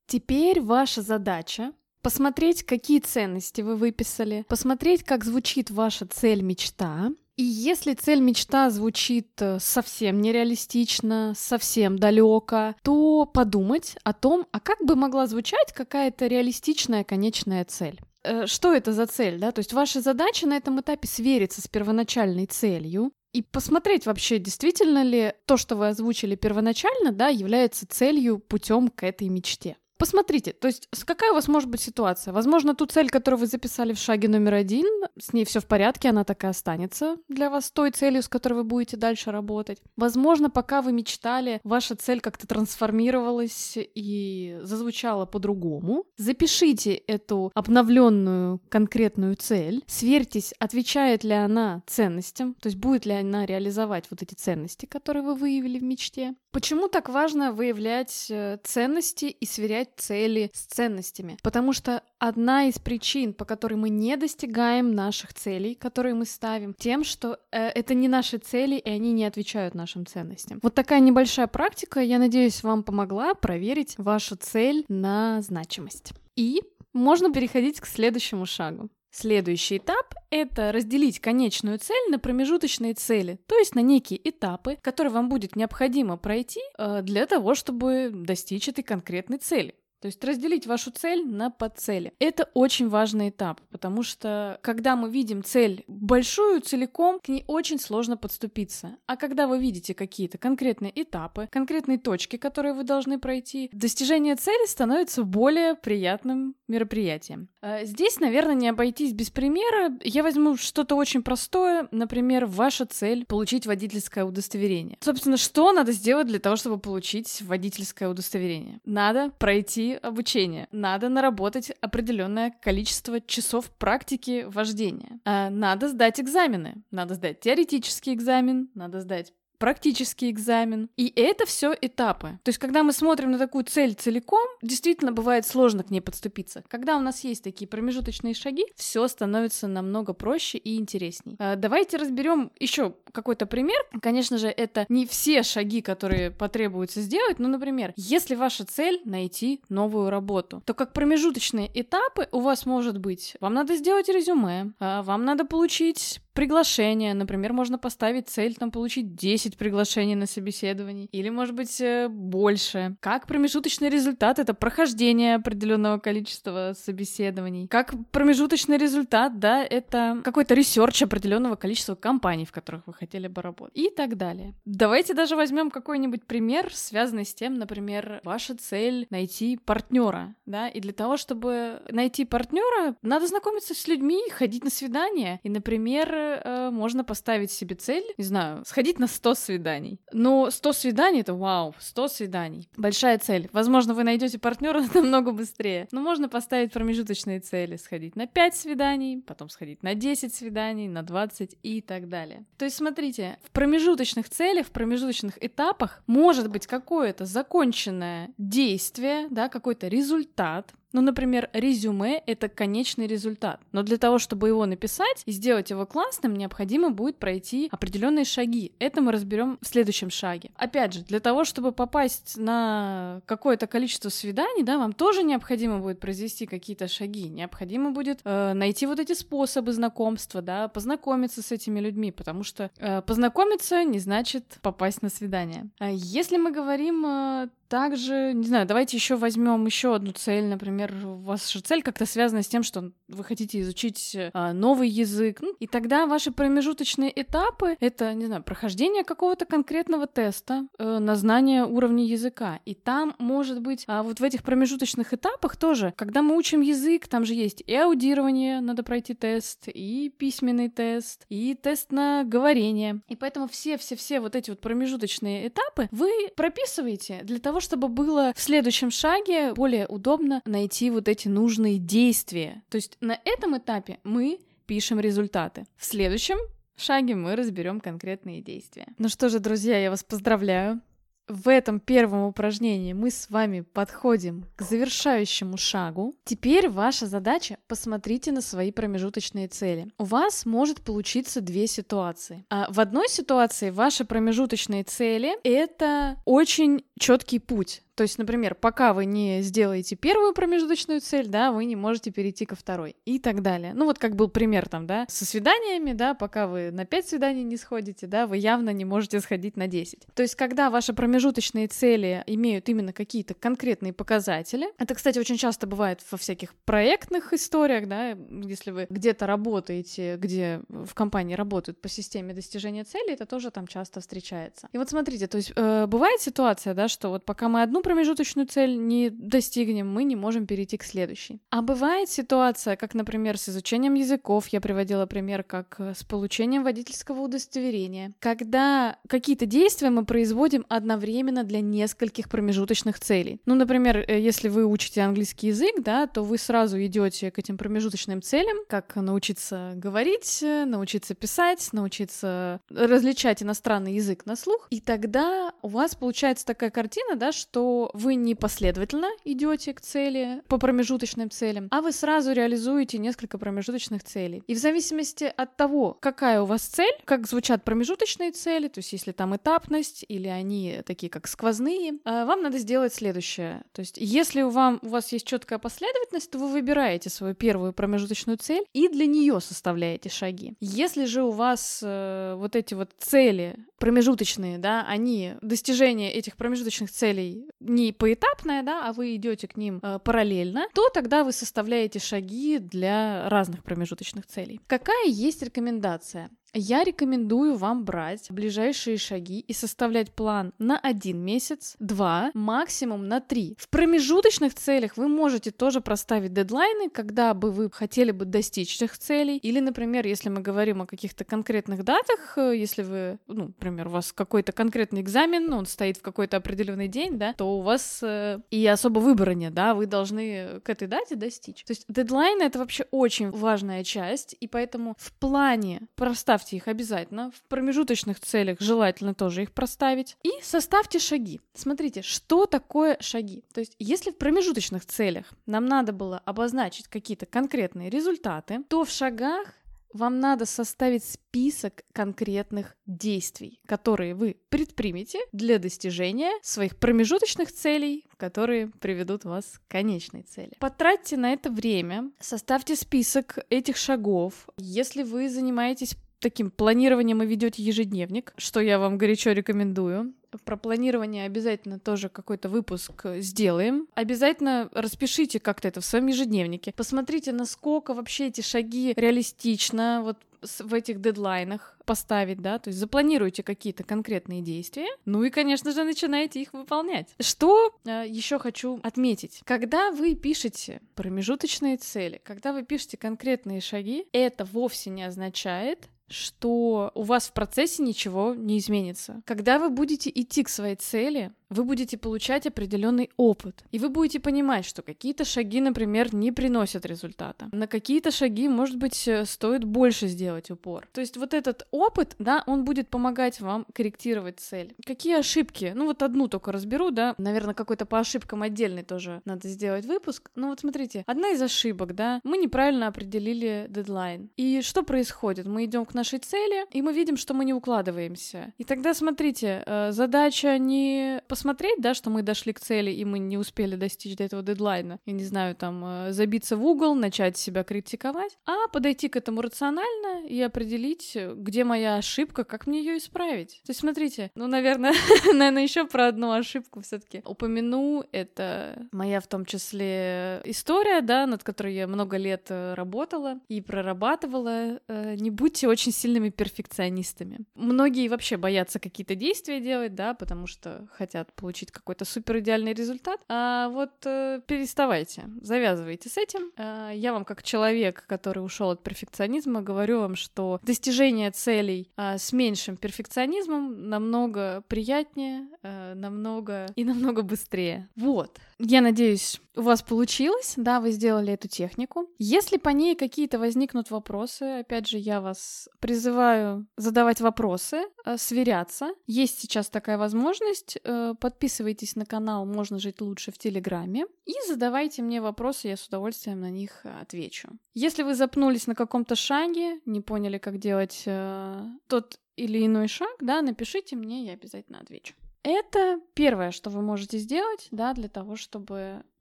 Теперь 0.06 0.62
ваша 0.62 1.02
задача 1.02 1.74
посмотреть, 2.04 2.62
какие 2.62 3.00
ценности 3.00 3.62
вы 3.62 3.76
выписали, 3.76 4.46
посмотреть, 4.48 5.04
как 5.04 5.26
звучит 5.26 5.72
ваша 5.72 6.06
цель-мечта, 6.06 7.10
и 7.38 7.44
если 7.44 7.94
цель 7.94 8.22
мечта 8.22 8.70
звучит 8.70 9.30
э, 9.42 9.60
совсем 9.60 10.22
нереалистично, 10.22 11.34
совсем 11.36 12.00
далеко, 12.00 12.76
то 12.82 13.26
подумать 13.26 13.98
о 14.04 14.14
том, 14.14 14.48
а 14.52 14.60
как 14.60 14.84
бы 14.84 14.96
могла 14.96 15.28
звучать 15.28 15.74
какая-то 15.74 16.28
реалистичная 16.28 17.04
конечная 17.04 17.66
цель. 17.66 18.00
Э, 18.24 18.46
что 18.46 18.74
это 18.74 18.94
за 18.94 19.06
цель, 19.06 19.38
да? 19.38 19.52
То 19.52 19.60
есть 19.60 19.74
ваша 19.74 20.02
задача 20.02 20.48
на 20.48 20.56
этом 20.56 20.80
этапе 20.80 21.08
свериться 21.08 21.62
с 21.62 21.68
первоначальной 21.68 22.46
целью, 22.46 23.12
и 23.34 23.42
посмотреть 23.42 24.06
вообще, 24.06 24.40
действительно 24.40 25.04
ли 25.04 25.34
то, 25.46 25.58
что 25.58 25.76
вы 25.76 25.90
озвучили 25.90 26.36
первоначально, 26.36 27.12
да, 27.12 27.28
является 27.28 27.86
целью 27.86 28.40
путем 28.40 28.88
к 28.88 29.04
этой 29.04 29.28
мечте. 29.28 29.76
Посмотрите, 30.06 30.54
то 30.54 30.68
есть 30.68 30.88
какая 31.04 31.32
у 31.32 31.34
вас 31.34 31.48
может 31.48 31.68
быть 31.68 31.82
ситуация? 31.82 32.32
Возможно, 32.32 32.76
ту 32.76 32.86
цель, 32.86 33.10
которую 33.10 33.40
вы 33.40 33.48
записали 33.48 33.92
в 33.92 33.98
шаге 33.98 34.28
номер 34.28 34.54
один, 34.54 34.86
с 35.20 35.34
ней 35.34 35.46
все 35.46 35.60
в 35.60 35.66
порядке, 35.66 36.10
она 36.10 36.24
так 36.24 36.44
и 36.44 36.48
останется 36.48 37.18
для 37.28 37.50
вас 37.50 37.72
той 37.72 37.90
целью, 37.90 38.22
с 38.22 38.28
которой 38.28 38.54
вы 38.54 38.66
будете 38.66 38.98
дальше 38.98 39.32
работать. 39.32 39.82
Возможно, 39.98 40.52
пока 40.52 40.84
вы 40.84 40.92
мечтали, 40.92 41.60
ваша 41.64 41.96
цель 41.96 42.22
как-то 42.22 42.46
трансформировалась 42.46 43.80
и 43.96 44.60
зазвучала 44.62 45.26
по-другому. 45.26 46.06
Запишите 46.18 46.94
эту 46.94 47.52
обновленную 47.56 48.62
конкретную 48.70 49.36
цель, 49.38 49.84
сверьтесь, 49.88 50.54
отвечает 50.60 51.24
ли 51.24 51.34
она 51.34 51.82
ценностям, 51.88 52.54
то 52.62 52.68
есть 52.68 52.78
будет 52.78 53.08
ли 53.08 53.14
она 53.14 53.48
реализовать 53.48 54.06
вот 54.12 54.22
эти 54.22 54.36
ценности, 54.36 54.86
которые 54.86 55.24
вы 55.24 55.34
выявили 55.34 55.80
в 55.80 55.84
мечте. 55.84 56.36
Почему 56.56 56.88
так 56.88 57.10
важно 57.10 57.52
выявлять 57.52 58.28
э, 58.30 58.60
ценности 58.64 59.26
и 59.26 59.46
сверять 59.46 59.90
цели 59.98 60.52
с 60.54 60.68
ценностями? 60.68 61.38
Потому 61.44 61.74
что 61.74 62.02
одна 62.18 62.70
из 62.70 62.80
причин, 62.80 63.34
по 63.34 63.44
которой 63.44 63.74
мы 63.74 63.90
не 63.90 64.16
достигаем 64.16 64.96
наших 64.96 65.34
целей, 65.34 65.76
которые 65.76 66.16
мы 66.16 66.24
ставим, 66.24 66.74
тем, 66.74 67.04
что 67.04 67.40
э, 67.52 67.68
это 67.68 67.94
не 67.94 68.08
наши 68.08 68.38
цели, 68.38 68.76
и 68.78 68.90
они 68.90 69.12
не 69.12 69.26
отвечают 69.26 69.76
нашим 69.76 70.06
ценностям. 70.06 70.60
Вот 70.64 70.74
такая 70.74 71.02
небольшая 71.02 71.48
практика, 71.48 72.00
я 72.00 72.20
надеюсь, 72.20 72.64
вам 72.64 72.84
помогла 72.84 73.34
проверить 73.34 73.96
вашу 73.98 74.38
цель 74.38 74.86
на 74.88 75.42
значимость. 75.42 76.14
И 76.38 76.62
можно 76.94 77.34
переходить 77.34 77.82
к 77.82 77.86
следующему 77.86 78.46
шагу. 78.46 78.90
Следующий 79.18 79.78
этап— 79.78 80.14
это 80.30 80.74
разделить 80.74 81.22
конечную 81.22 81.80
цель 81.80 82.12
на 82.12 82.20
промежуточные 82.20 82.96
цели, 82.96 83.40
то 83.48 83.58
есть 83.58 83.74
на 83.74 83.80
некие 83.80 84.20
этапы, 84.30 84.78
которые 84.82 85.14
вам 85.14 85.30
будет 85.30 85.56
необходимо 85.56 86.18
пройти 86.18 86.60
э, 86.78 87.02
для 87.02 87.26
того, 87.26 87.56
чтобы 87.56 88.12
достичь 88.14 88.68
этой 88.68 88.84
конкретной 88.84 89.38
цели. 89.38 89.76
То 90.02 90.08
есть 90.08 90.24
разделить 90.24 90.68
вашу 90.68 90.92
цель 90.92 91.26
на 91.26 91.50
подцели. 91.50 92.14
Это 92.20 92.50
очень 92.54 92.90
важный 92.90 93.30
этап, 93.30 93.62
потому 93.72 94.04
что 94.04 94.60
когда 94.62 94.96
мы 94.96 95.10
видим 95.10 95.44
цель 95.44 95.84
большую 95.88 96.62
целиком, 96.62 97.20
к 97.20 97.28
ней 97.30 97.44
очень 97.48 97.80
сложно 97.80 98.18
подступиться. 98.18 98.98
А 99.08 99.16
когда 99.16 99.48
вы 99.48 99.60
видите 99.60 99.94
какие-то 99.94 100.38
конкретные 100.38 100.92
этапы, 101.02 101.48
конкретные 101.52 101.98
точки, 101.98 102.38
которые 102.38 102.74
вы 102.74 102.84
должны 102.84 103.20
пройти, 103.20 103.70
достижение 103.72 104.36
цели 104.36 104.68
становится 104.68 105.24
более 105.24 105.76
приятным 105.76 106.56
мероприятием. 106.68 107.50
А 107.62 107.86
здесь, 107.86 108.20
наверное, 108.20 108.56
не 108.56 108.68
обойтись 108.68 109.14
без 109.14 109.30
примера. 109.30 109.98
Я 110.04 110.24
возьму 110.24 110.58
что-то 110.58 110.96
очень 110.96 111.24
простое, 111.24 111.88
например, 111.92 112.46
ваша 112.46 112.86
цель— 112.86 113.26
получить 113.28 113.66
водительское 113.66 114.26
удостоверение. 114.26 114.98
Собственно, 115.02 115.38
что 115.38 115.72
надо 115.72 115.92
сделать 115.92 116.28
для 116.28 116.40
того, 116.40 116.56
чтобы 116.56 116.80
получить 116.80 117.42
водительское 117.42 118.10
удостоверение? 118.10 118.80
Надо 118.86 119.32
пройти 119.40 119.95
обучение. 119.98 120.68
Надо 120.72 121.10
наработать 121.10 121.72
определенное 121.82 122.54
количество 122.62 123.22
часов 123.22 123.70
практики 123.72 124.46
вождения. 124.48 125.20
А 125.26 125.50
надо 125.50 125.90
сдать 125.90 126.20
экзамены. 126.20 126.84
Надо 126.92 127.16
сдать 127.16 127.40
теоретический 127.40 128.14
экзамен, 128.14 128.70
надо 128.74 129.02
сдать 129.02 129.34
практический 129.58 130.30
экзамен. 130.30 130.90
И 130.98 131.12
это 131.16 131.46
все 131.46 131.76
этапы. 131.80 132.40
То 132.44 132.50
есть, 132.50 132.60
когда 132.60 132.84
мы 132.84 132.94
смотрим 132.94 133.32
на 133.32 133.38
такую 133.38 133.64
цель 133.64 133.94
целиком, 133.94 134.48
действительно 134.62 135.12
бывает 135.12 135.46
сложно 135.46 135.84
к 135.84 135.92
ней 135.92 136.02
подступиться. 136.02 136.64
Когда 136.68 136.98
у 136.98 137.02
нас 137.02 137.24
есть 137.24 137.44
такие 137.44 137.68
промежуточные 137.68 138.34
шаги, 138.34 138.66
все 138.76 139.08
становится 139.08 139.68
намного 139.68 140.14
проще 140.14 140.58
и 140.58 140.78
интересней. 140.78 141.36
А, 141.40 141.56
давайте 141.56 141.98
разберем 141.98 142.52
еще 142.60 142.96
какой-то 143.12 143.46
пример. 143.46 143.80
Конечно 144.02 144.38
же, 144.38 144.48
это 144.48 144.86
не 144.90 145.06
все 145.06 145.44
шаги, 145.44 145.82
которые 145.82 146.32
потребуется 146.32 147.02
сделать. 147.02 147.40
Ну, 147.40 147.48
например, 147.48 147.94
если 147.96 148.36
ваша 148.36 148.66
цель 148.66 149.02
найти 149.06 149.62
новую 149.70 150.10
работу, 150.10 150.62
то 150.66 150.74
как 150.74 150.94
промежуточные 150.94 151.70
этапы 151.74 152.28
у 152.32 152.40
вас 152.40 152.66
может 152.66 152.98
быть, 152.98 153.36
вам 153.40 153.54
надо 153.54 153.76
сделать 153.76 154.10
резюме, 154.10 154.74
а, 154.80 155.02
вам 155.04 155.26
надо 155.26 155.46
получить 155.46 156.20
приглашение, 156.36 157.14
например, 157.14 157.54
можно 157.54 157.80
поставить 157.80 158.28
цель 158.28 158.56
там 158.56 158.70
получить 158.70 159.16
10 159.16 159.58
приглашений 159.58 160.16
на 160.16 160.28
собеседование, 160.28 161.08
или, 161.12 161.30
может 161.30 161.56
быть, 161.56 161.80
э, 161.82 162.10
больше. 162.10 162.98
Как 163.00 163.26
промежуточный 163.26 163.90
результат— 163.90 164.38
это 164.40 164.54
прохождение 164.54 165.36
определенного 165.36 165.98
количества 165.98 166.74
собеседований. 166.76 167.68
Как 167.68 167.94
промежуточный 168.12 168.78
результат, 168.78 169.40
да, 169.40 169.64
это 169.64 170.22
какой-то 170.24 170.54
research 170.54 171.02
определенного 171.04 171.56
количества 171.56 171.96
компаний, 171.96 172.46
в 172.46 172.52
которых 172.52 172.86
вы 172.86 172.94
хотели 172.94 173.28
бы 173.28 173.42
работать. 173.42 173.78
И 173.78 173.90
так 173.90 174.18
далее. 174.18 174.54
Давайте 174.66 175.14
даже 175.14 175.38
возьмем 175.38 175.72
какой-нибудь 175.72 176.26
пример, 176.26 176.70
связанный 176.74 177.26
с 177.26 177.34
тем, 177.34 177.54
например, 177.54 178.20
ваша 178.26 178.56
цель— 178.56 179.08
найти 179.10 179.58
партнера, 179.58 180.36
да, 180.46 180.68
и 180.68 180.82
для 180.82 180.92
того, 180.92 181.16
чтобы 181.16 181.82
найти 181.90 182.26
партнера, 182.26 182.96
надо 183.02 183.28
знакомиться 183.28 183.74
с 183.74 183.88
людьми, 183.88 184.20
ходить 184.32 184.66
на 184.66 184.70
свидания, 184.70 185.40
и, 185.44 185.50
например, 185.50 186.25
э, 186.44 186.70
можно 186.72 187.04
поставить 187.04 187.52
себе 187.52 187.76
цель, 187.76 188.04
не 188.18 188.24
знаю, 188.24 188.64
сходить 188.66 189.00
на 189.00 189.08
100 189.08 189.36
свиданий. 189.36 190.00
Но 190.12 190.50
100 190.50 190.74
свиданий— 190.74 191.20
это 191.22 191.34
вау, 191.34 191.76
100 191.80 192.08
свиданий. 192.08 192.70
Большая 192.78 193.18
цель. 193.18 193.50
Возможно, 193.52 193.94
вы 193.94 194.04
найдете 194.04 194.40
партнера 194.40 194.84
намного 194.94 195.32
быстрее. 195.32 195.88
Но 195.92 196.02
можно 196.02 196.30
поставить 196.30 196.72
промежуточные 196.72 197.40
цели. 197.40 197.78
Сходить 197.78 198.16
на 198.16 198.28
5 198.28 198.56
свиданий, 198.56 199.22
потом 199.22 199.50
сходить 199.50 199.84
на 199.84 199.96
10 199.96 200.34
свиданий, 200.34 200.88
на 200.88 201.04
20 201.04 201.58
и 201.64 201.82
так 201.82 202.10
далее. 202.10 202.46
То 202.58 202.66
есть, 202.66 202.78
смотрите, 202.78 203.38
в 203.44 203.52
промежуточных 203.52 204.30
целях, 204.30 204.68
в 204.68 204.72
промежуточных 204.72 205.44
этапах 205.44 206.04
может 206.08 206.50
быть 206.50 206.68
какое-то 206.68 207.26
законченное 207.26 208.30
действие, 208.38 209.28
да, 209.30 209.50
какой-то 209.50 209.88
результат, 209.88 210.74
ну, 210.96 211.02
например, 211.02 211.50
резюме— 211.52 212.24
это 212.26 212.48
конечный 212.48 213.06
результат. 213.06 213.60
Но 213.74 213.84
для 213.84 213.98
того, 213.98 214.18
чтобы 214.18 214.48
его 214.48 214.66
написать 214.66 215.24
и 215.26 215.32
сделать 215.32 215.70
его 215.70 215.86
классным, 215.86 216.36
необходимо 216.36 216.90
будет 216.90 217.18
пройти 217.18 217.68
определенные 217.70 218.24
шаги. 218.24 218.72
Это 218.80 219.02
мы 219.02 219.12
разберем 219.12 219.58
в 219.62 219.68
следующем 219.68 220.10
шаге. 220.10 220.52
Опять 220.56 220.94
же, 220.94 221.02
для 221.02 221.20
того, 221.20 221.44
чтобы 221.44 221.74
попасть 221.74 222.38
на 222.38 223.20
какое-то 223.26 223.68
количество 223.68 224.08
свиданий, 224.08 224.64
да, 224.64 224.78
вам 224.78 224.94
тоже 224.94 225.24
необходимо 225.24 225.80
будет 225.80 226.00
произвести 226.00 226.46
какие-то 226.46 226.88
шаги. 226.88 227.28
Необходимо 227.28 227.92
будет 227.92 228.22
э, 228.24 228.54
найти 228.54 228.86
вот 228.86 229.02
эти 229.02 229.12
способы 229.12 229.74
знакомства, 229.74 230.42
да, 230.42 230.70
познакомиться 230.70 231.42
с 231.42 231.52
этими 231.52 231.82
людьми, 231.82 232.14
потому 232.14 232.44
что 232.44 232.72
э, 232.78 233.02
познакомиться 233.02 233.84
не 233.84 234.00
значит 234.00 234.60
попасть 234.62 235.02
на 235.02 235.10
свидание. 235.10 235.70
А 235.80 235.92
если 235.92 236.38
мы 236.38 236.54
говорим 236.54 237.06
э, 237.06 237.50
также, 237.68 238.34
не 238.34 238.48
знаю, 238.48 238.66
давайте 238.66 238.98
еще 238.98 239.16
возьмем 239.16 239.66
еще 239.66 239.96
одну 239.96 240.12
цель, 240.12 240.46
например, 240.46 240.94
у 241.06 241.16
вас 241.16 241.50
же 241.50 241.60
цель 241.60 241.82
как-то 241.82 242.06
связана 242.06 242.44
с 242.44 242.48
тем, 242.48 242.64
что 242.64 242.92
вы 243.08 243.24
хотите 243.24 243.62
изучить 243.62 244.16
а, 244.34 244.54
новый 244.54 244.90
язык, 244.90 245.40
ну, 245.42 245.56
и 245.60 245.68
тогда 245.68 246.06
ваши 246.06 246.32
промежуточные 246.32 247.12
этапы— 247.22 247.78
это, 247.80 248.14
не 248.14 248.26
знаю, 248.26 248.44
прохождение 248.44 249.04
какого-то 249.04 249.46
конкретного 249.46 250.08
теста 250.08 250.68
э, 250.78 251.00
на 251.00 251.16
знание 251.16 251.66
уровня 251.66 252.06
языка, 252.06 252.60
и 252.66 252.74
там, 252.74 253.16
может 253.20 253.62
быть, 253.62 253.84
а 253.88 254.04
вот 254.04 254.20
в 254.20 254.24
этих 254.24 254.44
промежуточных 254.44 255.14
этапах 255.14 255.56
тоже, 255.56 255.94
когда 255.98 256.22
мы 256.22 256.38
учим 256.38 256.62
язык, 256.62 257.08
там 257.08 257.26
же 257.26 257.34
есть 257.34 257.64
и 257.66 257.76
аудирование, 257.76 258.62
надо 258.62 258.84
пройти 258.84 259.14
тест, 259.14 259.68
и 259.68 260.14
письменный 260.18 260.70
тест, 260.70 261.26
и 261.30 261.56
тест 261.56 261.92
на 261.92 262.24
говорение, 262.24 263.02
и 263.08 263.16
поэтому 263.16 263.48
все-все-все 263.48 264.20
вот 264.20 264.36
эти 264.36 264.50
вот 264.50 264.62
промежуточные 264.62 265.48
этапы 265.48 265.88
вы 265.92 266.12
прописываете 266.36 267.22
для 267.24 267.40
того, 267.40 267.55
того, 267.56 267.62
чтобы 267.62 267.88
было 267.88 268.34
в 268.36 268.42
следующем 268.42 268.92
шаге 268.92 269.54
более 269.54 269.88
удобно 269.88 270.42
найти 270.46 270.90
вот 270.92 271.08
эти 271.08 271.30
нужные 271.30 271.78
действия. 271.78 272.64
То 272.70 272.76
есть 272.76 272.98
на 273.00 273.18
этом 273.24 273.58
этапе 273.58 274.00
мы 274.04 274.40
пишем 274.66 275.00
результаты. 275.00 275.66
В 275.78 275.86
следующем 275.86 276.38
шаге 276.76 277.16
мы 277.16 277.38
разберем 277.38 277.80
конкретные 277.80 278.42
действия. 278.42 278.88
Ну 278.98 279.08
что 279.08 279.30
же, 279.30 279.40
друзья, 279.40 279.80
я 279.80 279.90
вас 279.90 280.04
поздравляю 280.04 280.82
в 281.28 281.50
этом 281.50 281.80
первом 281.80 282.24
упражнении 282.24 282.94
мы 282.94 283.10
с 283.10 283.30
вами 283.30 283.62
подходим 283.62 284.46
к 284.56 284.62
завершающему 284.62 285.58
шагу. 285.58 286.16
Теперь 286.24 286.70
ваша 286.70 287.08
задача— 287.08 287.58
посмотрите 287.68 288.32
на 288.32 288.42
свои 288.42 288.72
промежуточные 288.72 289.48
цели. 289.48 289.88
У 289.98 290.04
вас 290.04 290.46
может 290.46 290.82
получиться 290.82 291.42
две 291.42 291.68
ситуации. 291.68 292.46
А 292.50 292.72
в 292.72 292.80
одной 292.80 293.10
ситуации 293.10 293.72
ваши 293.72 294.06
промежуточные 294.06 294.84
цели— 294.84 295.38
это 295.44 296.18
очень 296.26 296.84
четкий 297.00 297.40
путь. 297.40 297.82
То 297.96 298.04
есть, 298.04 298.18
например, 298.18 298.56
пока 298.56 298.94
вы 298.94 299.06
не 299.06 299.42
сделаете 299.42 299.96
первую 299.96 300.34
промежуточную 300.34 301.00
цель, 301.00 301.28
да, 301.28 301.52
вы 301.54 301.64
не 301.64 301.78
можете 301.78 302.12
перейти 302.12 302.46
ко 302.46 302.56
второй 302.56 302.98
и 303.06 303.20
так 303.20 303.42
далее. 303.42 303.74
Ну 303.74 303.86
вот 303.86 304.00
как 304.00 304.16
был 304.16 304.28
пример 304.28 304.68
там, 304.68 304.86
да, 304.86 305.06
со 305.08 305.26
свиданиями, 305.26 305.94
да, 305.94 306.14
пока 306.14 306.48
вы 306.48 306.72
на 306.72 306.86
5 306.86 307.08
свиданий 307.08 307.44
не 307.44 307.56
сходите, 307.56 308.06
да, 308.06 308.28
вы 308.28 308.38
явно 308.38 308.72
не 308.72 308.84
можете 308.84 309.22
сходить 309.22 309.56
на 309.56 309.68
10. 309.68 310.08
То 310.14 310.24
есть, 310.24 310.36
когда 310.36 310.70
ваши 310.70 310.94
промежуточные 310.94 311.68
цели 311.68 312.22
имеют 312.28 312.68
именно 312.68 312.92
какие-то 312.92 313.34
конкретные 313.34 313.94
показатели, 313.94 314.68
это, 314.78 314.94
кстати, 314.94 315.18
очень 315.18 315.38
часто 315.38 315.66
бывает 315.66 316.02
во 316.12 316.18
всяких 316.18 316.54
проектных 316.66 317.32
историях, 317.32 317.88
да, 317.88 318.18
если 318.44 318.72
вы 318.72 318.88
где-то 318.90 319.26
работаете, 319.26 320.18
где 320.18 320.62
в 320.68 320.94
компании 320.94 321.36
работают 321.36 321.80
по 321.80 321.88
системе 321.88 322.34
достижения 322.34 322.84
цели, 322.84 323.14
это 323.14 323.26
тоже 323.26 323.52
там 323.52 323.68
часто 323.68 324.02
встречается. 324.02 324.68
И 324.74 324.78
вот 324.78 324.90
смотрите, 324.90 325.28
то 325.28 325.38
есть 325.38 325.54
э, 325.56 325.86
бывает 325.88 326.20
ситуация, 326.20 326.74
да, 326.74 326.85
что 326.88 327.10
вот 327.10 327.26
пока 327.26 327.50
мы 327.50 327.62
одну 327.62 327.82
промежуточную 327.82 328.48
цель 328.48 328.78
не 328.78 329.10
достигнем, 329.10 329.92
мы 329.92 330.04
не 330.04 330.16
можем 330.16 330.46
перейти 330.46 330.78
к 330.78 330.84
следующей. 330.84 331.40
А 331.50 331.62
бывает 331.62 332.10
ситуация, 332.10 332.76
как, 332.76 332.94
например, 332.94 333.38
с 333.38 333.50
изучением 333.50 333.94
языков, 333.94 334.48
я 334.50 334.62
приводила 334.62 335.06
пример, 335.06 335.44
как 335.44 335.76
э, 335.80 335.94
с 335.96 336.04
получением 336.04 336.64
водительского 336.64 337.22
удостоверения, 337.22 338.14
когда 338.20 338.98
какие-то 339.08 339.46
действия 339.46 339.90
мы 339.90 340.06
производим 340.06 340.66
одновременно 340.70 341.44
для 341.44 341.62
нескольких 341.62 342.30
промежуточных 342.30 343.00
целей. 343.00 343.42
Ну, 343.46 343.56
например, 343.56 343.98
э, 343.98 344.20
если 344.20 344.50
вы 344.50 344.66
учите 344.66 345.02
английский 345.02 345.48
язык, 345.48 345.76
да, 345.80 346.08
то 346.08 346.24
вы 346.24 346.38
сразу 346.38 346.84
идете 346.84 347.32
к 347.32 347.40
этим 347.40 347.58
промежуточным 347.58 348.22
целям, 348.22 348.58
как 348.68 348.96
научиться 348.96 349.74
говорить, 349.76 350.40
э, 350.42 350.66
научиться 350.66 351.16
писать, 351.16 351.70
научиться 351.72 352.60
различать 352.70 353.44
иностранный 353.44 353.94
язык 353.94 354.26
на 354.26 354.36
слух, 354.36 354.68
и 354.70 354.80
тогда 354.80 355.54
у 355.62 355.68
вас 355.68 355.96
получается 355.96 356.46
такая 356.46 356.70
картина, 356.76 357.16
да, 357.16 357.32
что 357.32 357.90
вы 357.94 358.16
не 358.16 358.36
последовательно 358.36 359.08
идете 359.24 359.74
к 359.74 359.80
цели 359.80 360.42
по 360.50 360.58
промежуточным 360.58 361.32
целям, 361.32 361.70
а 361.72 361.80
вы 361.80 361.94
сразу 361.94 362.34
реализуете 362.34 362.98
несколько 362.98 363.38
промежуточных 363.38 364.04
целей. 364.04 364.44
И 364.46 364.54
в 364.54 364.58
зависимости 364.58 365.24
от 365.24 365.56
того, 365.56 365.98
какая 365.98 366.42
у 366.42 366.46
вас 366.46 366.64
цель, 366.64 366.94
как 367.06 367.28
звучат 367.28 367.64
промежуточные 367.64 368.32
цели, 368.34 368.68
то 368.68 368.80
есть 368.80 368.92
если 368.92 369.14
там 369.14 369.34
этапность 369.38 370.04
или 370.10 370.28
они 370.28 370.82
такие 370.86 371.10
как 371.10 371.30
сквозные, 371.30 371.94
а, 372.04 372.26
вам 372.26 372.42
надо 372.42 372.58
сделать 372.58 372.94
следующее. 372.94 373.64
То 373.72 373.80
есть 373.80 373.96
если 373.98 374.42
у, 374.42 374.50
вам, 374.50 374.80
у 374.82 374.90
вас 374.90 375.14
есть 375.14 375.26
четкая 375.26 375.60
последовательность, 375.60 376.30
то 376.30 376.38
вы 376.38 376.50
выбираете 376.50 377.10
свою 377.10 377.36
первую 377.36 377.72
промежуточную 377.72 378.38
цель 378.38 378.66
и 378.74 378.90
для 378.90 379.06
нее 379.06 379.40
составляете 379.40 380.10
шаги. 380.10 380.56
Если 380.60 381.06
же 381.06 381.24
у 381.24 381.32
вас 381.32 381.80
э, 381.82 382.36
вот 382.38 382.58
эти 382.58 382.74
вот 382.74 382.90
цели 382.98 383.56
промежуточные, 383.80 384.58
да, 384.58 384.86
они 384.88 385.36
достижение 385.42 386.12
этих 386.12 386.36
промежуточных 386.36 386.65
целей 386.92 387.48
не 387.60 387.92
поэтапное, 387.92 388.64
да, 388.64 388.88
а 388.88 388.94
вы 388.94 389.16
идете 389.16 389.48
к 389.48 389.58
ним 389.58 389.80
э, 389.82 390.00
параллельно, 390.04 390.68
то 390.74 390.90
тогда 390.90 391.24
вы 391.24 391.32
составляете 391.32 392.00
шаги 392.00 392.60
для 392.60 393.30
разных 393.30 393.64
промежуточных 393.64 394.26
целей. 394.26 394.60
Какая 394.68 395.08
есть 395.08 395.42
рекомендация? 395.42 396.30
Я 396.58 396.86
рекомендую 396.86 397.56
вам 397.56 397.84
брать 397.84 398.32
ближайшие 398.32 398.98
шаги 398.98 399.42
и 399.42 399.52
составлять 399.52 400.14
план 400.14 400.54
на 400.58 400.80
один 400.80 401.20
месяц, 401.20 401.76
два, 401.80 402.32
максимум 402.34 403.10
на 403.10 403.20
три. 403.20 403.58
В 403.60 403.68
промежуточных 403.68 404.54
целях 404.54 404.96
вы 404.96 405.10
можете 405.10 405.52
тоже 405.52 405.82
проставить 405.82 406.32
дедлайны, 406.32 406.90
когда 406.90 407.34
бы 407.34 407.52
вы 407.52 407.70
хотели 407.70 408.12
бы 408.12 408.24
достичь 408.24 408.78
этих 408.78 408.98
целей. 408.98 409.36
Или, 409.36 409.60
например, 409.60 410.08
если 410.08 410.30
мы 410.30 410.40
говорим 410.40 410.82
о 410.82 410.86
каких-то 410.86 411.26
конкретных 411.26 411.84
датах, 411.84 412.38
э, 412.38 412.56
если 412.56 412.84
вы, 412.84 413.20
ну, 413.28 413.48
например, 413.48 413.88
у 413.88 413.92
вас 413.92 414.14
какой-то 414.14 414.54
конкретный 414.54 415.02
экзамен, 415.02 415.52
он 415.52 415.66
стоит 415.66 415.98
в 415.98 416.02
какой-то 416.02 416.38
определенный 416.38 416.88
день, 416.88 417.18
да, 417.18 417.34
то 417.34 417.58
у 417.58 417.62
вас 417.64 418.00
э, 418.02 418.40
и 418.50 418.66
особо 418.66 419.00
выбора 419.00 419.32
нет, 419.32 419.54
да, 419.54 419.74
вы 419.74 419.88
должны 419.88 420.62
к 420.64 420.70
этой 420.70 420.88
дате 420.88 421.18
достичь. 421.18 421.66
То 421.66 421.72
есть 421.72 421.84
дедлайны— 421.90 422.44
это 422.44 422.60
вообще 422.60 422.86
очень 422.92 423.30
важная 423.30 423.84
часть, 423.84 424.38
и 424.40 424.48
поэтому 424.48 424.96
в 424.98 425.12
плане 425.12 425.82
проставьте 425.96 426.45
проставьте 426.46 426.58
их 426.58 426.68
обязательно. 426.68 427.32
В 427.32 427.42
промежуточных 427.48 428.20
целях 428.20 428.60
желательно 428.60 429.14
тоже 429.14 429.44
их 429.44 429.52
проставить. 429.52 430.18
И 430.24 430.30
составьте 430.42 431.00
шаги. 431.00 431.42
Смотрите, 431.54 432.02
что 432.02 432.46
такое 432.46 432.98
шаги. 433.00 433.44
То 433.54 433.62
есть, 433.62 433.76
если 433.80 434.12
в 434.12 434.18
промежуточных 434.18 434.86
целях 434.86 435.26
нам 435.48 435.66
надо 435.66 435.92
было 435.92 436.20
обозначить 436.26 436.88
какие-то 436.88 437.26
конкретные 437.26 437.90
результаты, 437.90 438.64
то 438.70 438.84
в 438.84 438.90
шагах 438.90 439.54
вам 439.96 440.20
надо 440.20 440.46
составить 440.46 441.06
список 441.06 441.84
конкретных 441.94 442.76
действий, 442.86 443.62
которые 443.66 444.14
вы 444.14 444.36
предпримете 444.50 445.20
для 445.32 445.58
достижения 445.58 446.32
своих 446.42 446.76
промежуточных 446.76 447.52
целей, 447.52 448.06
которые 448.18 448.68
приведут 448.68 449.24
вас 449.24 449.46
к 449.46 449.72
конечной 449.72 450.24
цели. 450.24 450.52
Потратьте 450.60 451.16
на 451.16 451.32
это 451.32 451.50
время, 451.50 452.12
составьте 452.20 452.76
список 452.76 453.40
этих 453.50 453.78
шагов. 453.78 454.50
Если 454.58 455.04
вы 455.04 455.30
занимаетесь 455.30 455.96
таким 456.26 456.50
планированием 456.50 457.22
и 457.22 457.26
ведете 457.28 457.62
ежедневник, 457.62 458.34
что 458.38 458.60
я 458.60 458.80
вам 458.80 458.98
горячо 458.98 459.32
рекомендую. 459.32 460.16
Про 460.44 460.58
планирование 460.58 461.28
обязательно 461.28 461.78
тоже 461.78 462.10
какой-то 462.10 462.50
выпуск 462.50 463.06
сделаем. 463.18 463.88
Обязательно 463.94 464.68
распишите 464.72 465.40
как-то 465.40 465.68
это 465.68 465.82
в 465.82 465.86
своем 465.86 466.08
ежедневнике. 466.08 466.74
Посмотрите, 466.76 467.32
насколько 467.32 467.94
вообще 467.94 468.30
эти 468.30 468.42
шаги 468.42 468.96
реалистично 468.98 470.02
вот 470.04 470.18
в 470.42 470.74
этих 470.74 471.00
дедлайнах 471.00 471.78
поставить, 471.86 472.42
да, 472.42 472.58
то 472.58 472.70
есть 472.70 472.80
запланируйте 472.80 473.44
какие-то 473.44 473.84
конкретные 473.84 474.42
действия, 474.42 474.88
ну 475.06 475.24
и, 475.24 475.30
конечно 475.30 475.72
же, 475.72 475.84
начинаете 475.84 476.42
их 476.42 476.54
выполнять. 476.54 477.14
Что 477.20 477.72
э, 477.86 478.06
еще 478.08 478.40
хочу 478.40 478.80
отметить? 478.82 479.42
Когда 479.46 479.92
вы 479.92 480.16
пишете 480.16 480.82
промежуточные 480.96 481.78
цели, 481.78 482.20
когда 482.24 482.52
вы 482.52 482.64
пишете 482.64 482.98
конкретные 482.98 483.62
шаги, 483.62 484.08
это 484.12 484.46
вовсе 484.46 484.90
не 484.90 485.04
означает, 485.04 485.88
что 486.08 486.92
у 486.94 487.04
вас 487.04 487.28
в 487.28 487.34
процессе 487.34 487.84
ничего 487.84 488.36
не 488.36 488.58
изменится. 488.60 489.22
Когда 489.26 489.60
вы 489.60 489.70
будете 489.70 490.12
идти 490.14 490.44
к 490.44 490.50
своей 490.50 490.76
цели, 490.76 491.32
вы 491.56 491.64
будете 491.64 491.98
получать 491.98 492.46
определенный 492.46 493.10
опыт. 493.18 493.64
И 493.72 493.80
вы 493.80 493.90
будете 493.90 494.20
понимать, 494.20 494.66
что 494.66 494.82
какие-то 494.82 495.26
шаги, 495.26 495.62
например, 495.62 496.14
не 496.14 496.32
приносят 496.32 496.86
результата. 496.86 497.48
На 497.52 497.68
какие-то 497.68 498.12
шаги, 498.12 498.48
может 498.50 498.78
быть, 498.78 499.08
э, 499.08 499.26
стоит 499.26 499.64
больше 499.64 500.08
сделать 500.08 500.52
упор. 500.52 500.88
То 500.92 501.02
есть 501.02 501.18
вот 501.18 501.34
этот 501.34 501.68
опыт, 501.72 502.16
да, 502.20 502.44
он 502.46 502.66
будет 502.66 502.90
помогать 502.90 503.40
вам 503.40 503.66
корректировать 503.74 504.40
цель. 504.40 504.76
Какие 504.86 505.20
ошибки? 505.20 505.72
Ну 505.76 505.86
вот 505.86 506.04
одну 506.04 506.28
только 506.28 506.52
разберу, 506.52 506.92
да. 506.92 507.16
Наверное, 507.18 507.54
какой-то 507.54 507.86
по 507.86 508.00
ошибкам 508.00 508.44
отдельный 508.44 508.84
тоже 508.84 509.22
надо 509.26 509.48
сделать 509.48 509.86
выпуск. 509.86 510.30
Ну 510.36 510.50
вот 510.50 510.60
смотрите, 510.60 511.04
одна 511.08 511.30
из 511.30 511.42
ошибок, 511.42 511.96
да, 511.96 512.20
мы 512.24 512.38
неправильно 512.38 512.88
определили 512.88 513.68
дедлайн. 513.70 514.30
И 514.38 514.62
что 514.62 514.84
происходит? 514.84 515.46
Мы 515.46 515.66
идем 515.66 515.86
к 515.86 515.94
нашей 515.94 516.20
цели, 516.20 516.66
и 516.72 516.82
мы 516.82 516.94
видим, 516.94 517.18
что 517.18 517.34
мы 517.34 517.46
не 517.46 517.54
укладываемся. 517.54 518.54
И 518.58 518.64
тогда 518.64 518.94
смотрите, 518.94 519.64
э, 519.66 519.92
задача 519.92 520.58
не 520.58 521.22
посмотреть, 521.28 521.45
да, 521.78 521.94
что 521.94 522.10
мы 522.10 522.22
дошли 522.22 522.54
к 522.54 522.60
цели, 522.60 522.92
и 522.92 523.06
мы 523.06 523.20
не 523.20 523.38
успели 523.38 523.76
достичь 523.76 524.16
до 524.16 524.24
этого 524.24 524.42
дедлайна, 524.42 525.00
я 525.06 525.14
не 525.14 525.24
знаю, 525.24 525.56
там, 525.56 525.84
э, 525.86 526.12
забиться 526.12 526.58
в 526.58 526.66
угол, 526.66 526.96
начать 526.96 527.38
себя 527.38 527.64
критиковать, 527.64 528.38
а 528.46 528.68
подойти 528.70 529.10
к 529.10 529.16
этому 529.16 529.42
рационально 529.42 530.26
и 530.26 530.42
определить, 530.42 531.18
где 531.36 531.64
моя 531.64 531.98
ошибка, 531.98 532.44
как 532.44 532.68
мне 532.68 532.80
ее 532.80 532.98
исправить. 532.98 533.62
То 533.66 533.72
есть, 533.72 533.80
смотрите, 533.80 534.32
ну, 534.36 534.48
наверное, 534.48 534.94
наверное, 535.34 535.64
еще 535.64 535.86
про 535.86 536.08
одну 536.08 536.32
ошибку 536.32 536.82
все-таки 536.82 537.22
упомяну. 537.26 538.04
Это 538.12 538.88
моя 538.92 539.20
в 539.20 539.28
том 539.28 539.46
числе 539.46 540.42
история, 540.46 541.02
да, 541.02 541.26
над 541.26 541.44
которой 541.44 541.74
я 541.74 541.88
много 541.88 542.18
лет 542.18 542.48
э, 542.50 542.74
работала 542.74 543.40
и 543.48 543.62
прорабатывала. 543.62 544.80
Э, 544.88 545.16
не 545.16 545.32
будьте 545.32 545.68
очень 545.68 545.92
сильными 545.92 546.30
перфекционистами. 546.30 547.40
Многие 547.56 548.08
вообще 548.08 548.38
боятся 548.38 548.80
какие-то 548.80 549.16
действия 549.16 549.60
делать, 549.60 549.96
да, 549.96 550.14
потому 550.14 550.48
что 550.48 550.88
хотят 550.92 551.25
хотят 551.26 551.34
получить 551.34 551.72
какой-то 551.72 552.06
супер 552.06 552.40
идеальный 552.40 552.74
результат, 552.74 553.20
а 553.30 553.70
вот 553.70 553.92
э, 554.06 554.42
переставайте, 554.48 555.24
завязывайте 555.42 556.10
с 556.10 556.18
этим. 556.18 556.52
Э, 556.58 556.92
я 556.94 557.14
вам 557.14 557.26
как 557.26 557.44
человек, 557.44 558.06
который 558.08 558.40
ушел 558.40 558.72
от 558.72 558.84
перфекционизма, 558.84 559.62
говорю 559.62 560.00
вам, 560.00 560.16
что 560.16 560.60
достижение 560.64 561.32
целей 561.32 561.90
э, 561.98 562.18
с 562.18 562.34
меньшим 562.34 562.78
перфекционизмом 562.78 563.90
намного 563.90 564.64
приятнее, 564.68 565.48
э, 565.64 565.94
намного 565.96 566.68
и 566.76 566.84
намного 566.84 567.22
быстрее. 567.22 567.88
Вот. 567.96 568.38
Я 568.58 568.82
надеюсь, 568.82 569.42
у 569.56 569.62
вас 569.62 569.82
получилось, 569.82 570.54
да, 570.56 570.80
вы 570.80 570.92
сделали 570.92 571.34
эту 571.34 571.50
технику. 571.50 572.08
Если 572.18 572.58
по 572.58 572.70
ней 572.70 572.96
какие-то 572.96 573.38
возникнут 573.38 573.92
вопросы, 573.92 574.60
опять 574.60 574.88
же, 574.88 574.98
я 574.98 575.20
вас 575.20 575.68
призываю 575.80 576.66
задавать 576.78 577.20
вопросы, 577.20 577.84
э, 578.06 578.18
сверяться. 578.18 578.94
Есть 579.08 579.40
сейчас 579.40 579.70
такая 579.70 579.98
возможность. 579.98 580.78
Э, 580.84 581.16
подписывайтесь 581.20 581.98
на 581.98 582.06
канал 582.06 582.46
«Можно 582.46 582.80
жить 582.80 583.02
лучше» 583.02 583.32
в 583.32 583.38
Телеграме 583.38 584.06
и 584.26 584.34
задавайте 584.48 585.02
мне 585.02 585.22
вопросы, 585.22 585.68
я 585.68 585.76
с 585.76 585.88
удовольствием 585.88 586.40
на 586.40 586.50
них 586.50 586.86
отвечу. 587.02 587.50
Если 587.74 588.04
вы 588.04 588.16
запнулись 588.16 588.68
на 588.68 588.76
каком-то 588.76 589.16
шаге, 589.16 589.82
не 589.86 590.00
поняли, 590.00 590.38
как 590.38 590.60
делать 590.60 591.04
э, 591.06 591.66
тот 591.88 592.20
или 592.38 592.66
иной 592.66 592.88
шаг, 592.88 593.16
да, 593.20 593.42
напишите 593.42 593.98
мне, 593.98 594.26
я 594.26 594.34
обязательно 594.34 594.80
отвечу. 594.80 595.14
Это 595.46 596.00
первое, 596.16 596.50
что 596.50 596.72
вы 596.72 596.82
можете 596.82 597.20
сделать, 597.20 597.68
да, 597.70 597.94
для 597.94 598.10
того, 598.10 598.36
чтобы 598.36 599.04